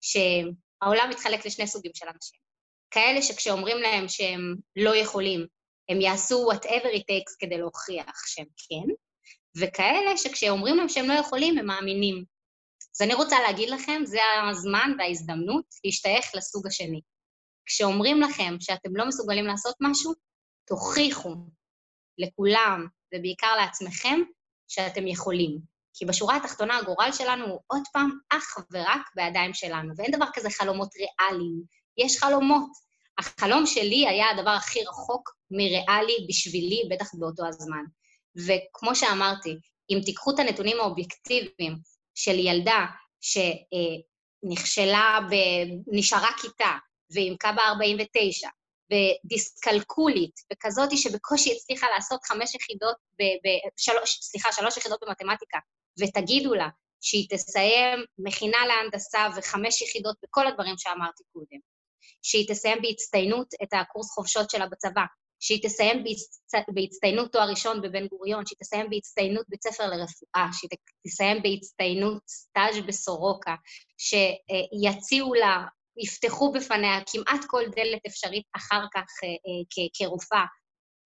שהעולם 0.00 1.10
מתחלק 1.10 1.46
לשני 1.46 1.66
סוגים 1.66 1.92
של 1.94 2.06
אנשים. 2.14 2.40
כאלה 2.90 3.22
שכשאומרים 3.22 3.76
להם 3.78 4.08
שהם 4.08 4.54
לא 4.76 4.96
יכולים, 4.96 5.46
הם 5.88 6.00
יעשו 6.00 6.52
whatever 6.52 6.96
it 6.96 7.00
takes 7.00 7.36
כדי 7.38 7.58
להוכיח 7.58 8.26
שהם 8.26 8.46
כן, 8.56 8.92
וכאלה 9.56 10.16
שכשאומרים 10.16 10.76
להם 10.76 10.88
שהם 10.88 11.08
לא 11.08 11.14
יכולים, 11.14 11.58
הם 11.58 11.66
מאמינים. 11.66 12.24
אז 12.96 13.02
אני 13.02 13.14
רוצה 13.14 13.40
להגיד 13.40 13.70
לכם, 13.70 14.02
זה 14.04 14.18
הזמן 14.50 14.92
וההזדמנות 14.98 15.64
להשתייך 15.84 16.34
לסוג 16.34 16.66
השני. 16.66 17.00
כשאומרים 17.66 18.20
לכם 18.20 18.56
שאתם 18.60 18.96
לא 18.96 19.06
מסוגלים 19.06 19.46
לעשות 19.46 19.74
משהו, 19.80 20.12
תוכיחו 20.66 21.34
לכולם, 22.18 22.86
ובעיקר 23.14 23.56
לעצמכם, 23.56 24.20
שאתם 24.68 25.06
יכולים. 25.06 25.58
כי 25.94 26.06
בשורה 26.06 26.36
התחתונה 26.36 26.78
הגורל 26.78 27.10
שלנו 27.12 27.46
הוא 27.46 27.60
עוד 27.66 27.82
פעם 27.92 28.10
אך 28.28 28.56
ורק 28.72 29.02
בידיים 29.14 29.54
שלנו, 29.54 29.92
ואין 29.96 30.10
דבר 30.10 30.26
כזה 30.34 30.50
חלומות 30.50 30.88
ריאליים. 30.96 31.62
יש 31.98 32.18
חלומות. 32.18 32.70
החלום 33.18 33.66
שלי 33.66 34.08
היה 34.08 34.30
הדבר 34.30 34.50
הכי 34.50 34.80
רחוק 34.84 35.30
מריאלי 35.52 36.26
בשבילי, 36.28 36.82
בטח 36.90 37.14
באותו 37.14 37.46
הזמן. 37.46 37.84
וכמו 38.36 38.94
שאמרתי, 38.94 39.56
אם 39.90 40.00
תיקחו 40.04 40.34
את 40.34 40.38
הנתונים 40.38 40.80
האובייקטיביים 40.80 41.76
של 42.14 42.38
ילדה 42.38 42.86
שנכשלה, 44.44 45.18
ב... 45.30 45.34
נשארה 45.86 46.30
כיתה, 46.42 46.72
ועם 47.14 47.36
קב"א 47.36 47.62
49, 47.68 48.48
ודיסקלקולית, 48.92 50.40
וכזאתי 50.52 50.96
שבקושי 50.96 51.52
הצליחה 51.52 51.86
לעשות 51.94 52.24
חמש 52.24 52.54
יחידות, 52.54 52.96
ב... 53.18 53.22
ב... 53.22 53.48
שלוש, 53.76 54.18
סליחה, 54.22 54.52
שלוש 54.52 54.76
יחידות 54.76 55.00
במתמטיקה, 55.06 55.58
ותגידו 56.00 56.54
לה 56.54 56.68
שהיא 57.00 57.26
תסיים 57.30 58.04
מכינה 58.18 58.58
להנדסה 58.66 59.28
וחמש 59.36 59.82
יחידות 59.82 60.16
בכל 60.22 60.46
הדברים 60.46 60.74
שאמרתי 60.78 61.22
קודם, 61.32 61.58
שהיא 62.22 62.48
תסיים 62.48 62.82
בהצטיינות 62.82 63.54
את 63.62 63.68
הקורס 63.72 64.10
חופשות 64.10 64.50
שלה 64.50 64.66
בצבא, 64.66 65.02
שהיא 65.42 65.62
תסיים 65.62 66.04
בהצטיינות 66.74 67.32
תואר 67.32 67.50
ראשון 67.50 67.82
בבן 67.82 68.06
גוריון, 68.06 68.46
שהיא 68.46 68.56
תסיים 68.62 68.90
בהצטיינות 68.90 69.46
בית 69.48 69.62
ספר 69.62 69.86
לרפואה, 69.86 70.48
שהיא 70.52 70.70
תסיים 71.06 71.42
בהצטיינות 71.42 72.22
סטאז' 72.28 72.86
בסורוקה, 72.86 73.54
שיציעו 73.98 75.34
לה, 75.34 75.64
יפתחו 75.96 76.52
בפניה 76.52 77.00
כמעט 77.12 77.44
כל 77.46 77.62
דלת 77.76 78.00
אפשרית 78.06 78.46
אחר 78.56 78.84
כך 78.94 79.06
אה, 79.24 79.28
אה, 79.28 79.88
כרופאה. 79.94 80.44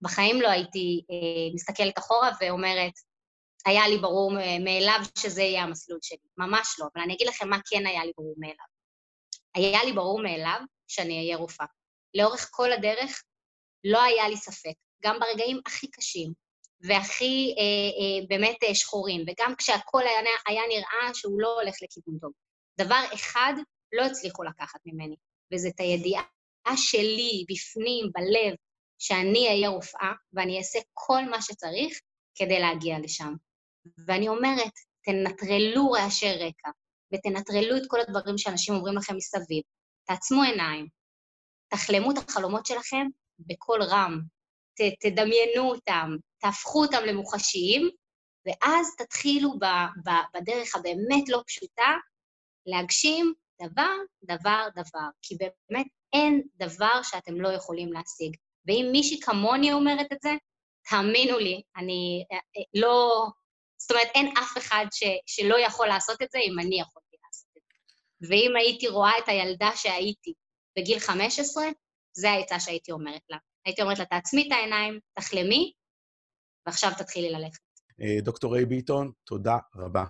בחיים 0.01 0.41
לא 0.41 0.47
הייתי 0.47 1.01
אה, 1.11 1.53
מסתכלת 1.55 1.99
אחורה 1.99 2.31
ואומרת, 2.41 2.93
היה 3.65 3.87
לי 3.87 3.97
ברור 3.97 4.31
מאליו 4.59 4.99
שזה 5.17 5.41
יהיה 5.41 5.63
המסלול 5.63 5.99
שלי. 6.01 6.27
ממש 6.37 6.75
לא, 6.79 6.85
אבל 6.93 7.03
אני 7.03 7.13
אגיד 7.13 7.27
לכם 7.27 7.49
מה 7.49 7.57
כן 7.69 7.85
היה 7.85 8.05
לי 8.05 8.11
ברור 8.17 8.35
מאליו. 8.37 8.65
היה 9.55 9.83
לי 9.83 9.93
ברור 9.93 10.21
מאליו 10.23 10.59
שאני 10.87 11.17
אהיה 11.17 11.37
רופאה. 11.37 11.65
לאורך 12.13 12.49
כל 12.51 12.71
הדרך 12.71 13.23
לא 13.83 14.03
היה 14.03 14.29
לי 14.29 14.37
ספק, 14.37 14.73
גם 15.03 15.19
ברגעים 15.19 15.59
הכי 15.65 15.87
קשים 15.91 16.33
והכי 16.81 17.55
אה, 17.57 17.63
אה, 17.63 18.25
באמת 18.29 18.63
אה, 18.63 18.75
שחורים, 18.75 19.21
וגם 19.27 19.55
כשהכול 19.57 20.01
היה, 20.01 20.19
היה 20.47 20.61
נראה 20.69 21.13
שהוא 21.13 21.41
לא 21.41 21.61
הולך 21.61 21.75
לכיוון 21.81 22.19
טוב. 22.19 22.31
דבר 22.79 23.03
אחד 23.13 23.53
לא 23.93 24.05
הצליחו 24.05 24.43
לקחת 24.43 24.79
ממני, 24.85 25.15
וזה 25.53 25.67
את 25.67 25.79
הידיעה 25.79 26.23
שלי 26.75 27.45
בפנים, 27.49 28.11
בלב, 28.13 28.55
שאני 28.99 29.47
אהיה 29.47 29.69
רופאה 29.69 30.11
ואני 30.33 30.57
אעשה 30.57 30.79
כל 30.93 31.21
מה 31.29 31.41
שצריך 31.41 31.99
כדי 32.35 32.59
להגיע 32.59 32.99
לשם. 32.99 33.33
ואני 34.07 34.27
אומרת, 34.27 34.73
תנטרלו 35.03 35.91
רעשי 35.91 36.33
רקע, 36.33 36.69
ותנטרלו 37.13 37.77
את 37.77 37.83
כל 37.87 37.97
הדברים 38.01 38.37
שאנשים 38.37 38.75
אומרים 38.75 38.97
לכם 38.97 39.15
מסביב. 39.15 39.63
תעצמו 40.07 40.43
עיניים, 40.43 40.87
תחלמו 41.67 42.11
את 42.11 42.17
החלומות 42.17 42.65
שלכם 42.65 43.07
בקול 43.39 43.83
רם, 43.83 44.21
ת, 44.75 44.81
תדמיינו 44.99 45.69
אותם, 45.69 46.15
תהפכו 46.37 46.83
אותם 46.83 47.03
למוחשיים, 47.05 47.89
ואז 48.45 48.95
תתחילו 48.97 49.59
ב, 49.59 49.65
ב, 50.05 50.09
בדרך 50.33 50.75
הבאמת 50.75 51.29
לא 51.29 51.43
פשוטה 51.47 51.93
להגשים 52.65 53.33
דבר, 53.61 53.95
דבר, 54.23 54.67
דבר. 54.75 55.07
כי 55.21 55.35
באמת 55.39 55.87
אין 56.13 56.41
דבר 56.55 57.01
שאתם 57.03 57.41
לא 57.41 57.49
יכולים 57.49 57.93
להשיג. 57.93 58.35
ואם 58.67 58.89
מישהי 58.91 59.19
כמוני 59.19 59.73
אומרת 59.73 60.13
את 60.13 60.21
זה, 60.21 60.29
תאמינו 60.89 61.37
לי, 61.37 61.61
אני 61.77 62.25
אה, 62.31 62.37
אה, 62.37 62.63
לא... 62.73 63.27
זאת 63.77 63.91
אומרת, 63.91 64.07
אין 64.15 64.33
אף 64.37 64.57
אחד 64.57 64.85
ש, 64.91 65.03
שלא 65.25 65.59
יכול 65.59 65.87
לעשות 65.87 66.21
את 66.21 66.31
זה 66.31 66.39
אם 66.39 66.59
אני 66.59 66.79
יכולתי 66.79 67.17
לעשות 67.25 67.57
את 67.57 67.61
זה. 67.69 68.29
ואם 68.29 68.55
הייתי 68.55 68.87
רואה 68.87 69.17
את 69.17 69.29
הילדה 69.29 69.71
שהייתי 69.75 70.33
בגיל 70.77 70.99
15, 70.99 71.63
זה 72.17 72.31
העצה 72.31 72.59
שהייתי 72.59 72.91
אומרת 72.91 73.21
לה. 73.29 73.37
הייתי 73.65 73.81
אומרת 73.81 73.99
לה, 73.99 74.05
תעצמי 74.05 74.47
את 74.47 74.51
העיניים, 74.51 74.99
תחלמי, 75.13 75.71
ועכשיו 76.65 76.91
תתחילי 76.97 77.29
ללכת. 77.29 77.59
אה, 78.01 78.21
דוקטור 78.21 78.55
ריי 78.55 78.65
ביטון, 78.65 79.11
תודה 79.25 79.57
רבה. 79.75 80.03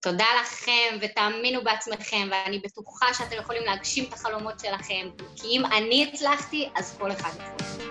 תודה 0.00 0.26
לכם, 0.42 0.96
ותאמינו 1.00 1.64
בעצמכם, 1.64 2.28
ואני 2.30 2.58
בטוחה 2.58 3.14
שאתם 3.14 3.36
יכולים 3.36 3.62
להגשים 3.64 4.04
את 4.08 4.12
החלומות 4.12 4.60
שלכם, 4.60 5.08
כי 5.36 5.46
אם 5.46 5.62
אני 5.66 6.10
הצלחתי, 6.12 6.68
אז 6.76 6.98
כל 6.98 7.12
אחד 7.12 7.30
יכול. 7.30 7.84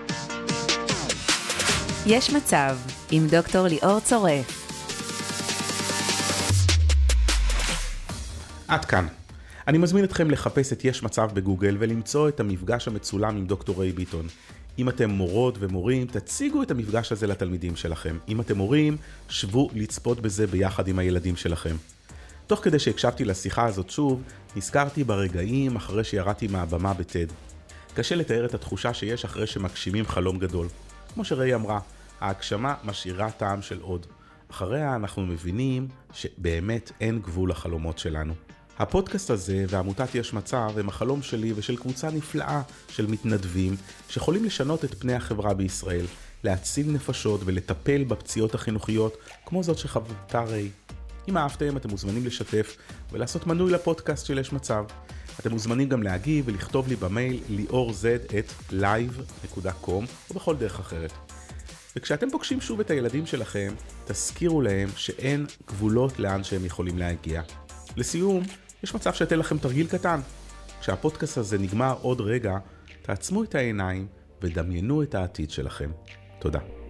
יש 2.06 2.30
מצב, 2.30 2.76
עם 3.10 3.26
דוקטור 3.26 3.66
ליאור 3.66 4.00
צורף. 4.00 4.62
עד 8.68 8.84
כאן. 8.84 9.21
אני 9.68 9.78
מזמין 9.78 10.04
אתכם 10.04 10.30
לחפש 10.30 10.72
את 10.72 10.84
יש 10.84 11.02
מצב 11.02 11.30
בגוגל 11.34 11.76
ולמצוא 11.78 12.28
את 12.28 12.40
המפגש 12.40 12.88
המצולם 12.88 13.36
עם 13.36 13.46
דוקטור 13.46 13.80
ריי 13.80 13.92
ביטון. 13.92 14.26
אם 14.78 14.88
אתם 14.88 15.10
מורות 15.10 15.56
ומורים, 15.60 16.06
תציגו 16.06 16.62
את 16.62 16.70
המפגש 16.70 17.12
הזה 17.12 17.26
לתלמידים 17.26 17.76
שלכם. 17.76 18.18
אם 18.28 18.40
אתם 18.40 18.56
מורים, 18.56 18.96
שבו 19.28 19.68
לצפות 19.74 20.20
בזה 20.20 20.46
ביחד 20.46 20.88
עם 20.88 20.98
הילדים 20.98 21.36
שלכם. 21.36 21.76
תוך 22.46 22.60
כדי 22.62 22.78
שהקשבתי 22.78 23.24
לשיחה 23.24 23.64
הזאת 23.64 23.90
שוב, 23.90 24.22
נזכרתי 24.56 25.04
ברגעים 25.04 25.76
אחרי 25.76 26.04
שירדתי 26.04 26.46
מהבמה 26.46 26.94
בטד. 26.94 27.26
קשה 27.94 28.14
לתאר 28.14 28.44
את 28.44 28.54
התחושה 28.54 28.94
שיש 28.94 29.24
אחרי 29.24 29.46
שמגשימים 29.46 30.06
חלום 30.06 30.38
גדול. 30.38 30.68
כמו 31.14 31.24
שריי 31.24 31.54
אמרה, 31.54 31.80
ההגשמה 32.20 32.74
משאירה 32.84 33.30
טעם 33.30 33.62
של 33.62 33.80
עוד. 33.80 34.06
אחריה 34.50 34.94
אנחנו 34.94 35.26
מבינים 35.26 35.88
שבאמת 36.12 36.92
אין 37.00 37.18
גבול 37.18 37.50
לחלומות 37.50 37.98
שלנו. 37.98 38.34
הפודקאסט 38.78 39.30
הזה 39.30 39.64
ועמותת 39.68 40.14
יש 40.14 40.34
מצב 40.34 40.70
הם 40.76 40.88
החלום 40.88 41.22
שלי 41.22 41.52
ושל 41.56 41.76
קבוצה 41.76 42.10
נפלאה 42.10 42.62
של 42.88 43.06
מתנדבים 43.06 43.76
שיכולים 44.08 44.44
לשנות 44.44 44.84
את 44.84 44.94
פני 44.94 45.14
החברה 45.14 45.54
בישראל, 45.54 46.06
להציל 46.44 46.90
נפשות 46.90 47.40
ולטפל 47.44 48.04
בפציעות 48.04 48.54
החינוכיות 48.54 49.16
כמו 49.46 49.62
זאת 49.62 49.78
שחוותה 49.78 50.42
ריי. 50.42 50.70
אם 51.28 51.36
אהבתם 51.36 51.76
אתם 51.76 51.90
מוזמנים 51.90 52.26
לשתף 52.26 52.76
ולעשות 53.12 53.46
מנוי 53.46 53.72
לפודקאסט 53.72 54.26
של 54.26 54.38
יש 54.38 54.52
מצב. 54.52 54.84
אתם 55.40 55.50
מוזמנים 55.50 55.88
גם 55.88 56.02
להגיב 56.02 56.44
ולכתוב 56.48 56.88
לי 56.88 56.96
במייל 56.96 57.40
liaurz@live.com 57.50 60.04
או 60.30 60.34
בכל 60.34 60.56
דרך 60.56 60.80
אחרת. 60.80 61.12
וכשאתם 61.96 62.30
פוגשים 62.30 62.60
שוב 62.60 62.80
את 62.80 62.90
הילדים 62.90 63.26
שלכם, 63.26 63.74
תזכירו 64.06 64.62
להם 64.62 64.88
שאין 64.96 65.46
גבולות 65.66 66.18
לאן 66.18 66.44
שהם 66.44 66.64
יכולים 66.64 66.98
להגיע. 66.98 67.42
לסיום, 67.96 68.42
יש 68.82 68.94
מצב 68.94 69.14
שאתן 69.14 69.38
לכם 69.38 69.58
תרגיל 69.58 69.86
קטן. 69.86 70.20
כשהפודקאסט 70.80 71.38
הזה 71.38 71.58
נגמר 71.58 71.94
עוד 72.02 72.20
רגע, 72.20 72.58
תעצמו 73.02 73.44
את 73.44 73.54
העיניים 73.54 74.06
ודמיינו 74.42 75.02
את 75.02 75.14
העתיד 75.14 75.50
שלכם. 75.50 75.90
תודה. 76.38 76.81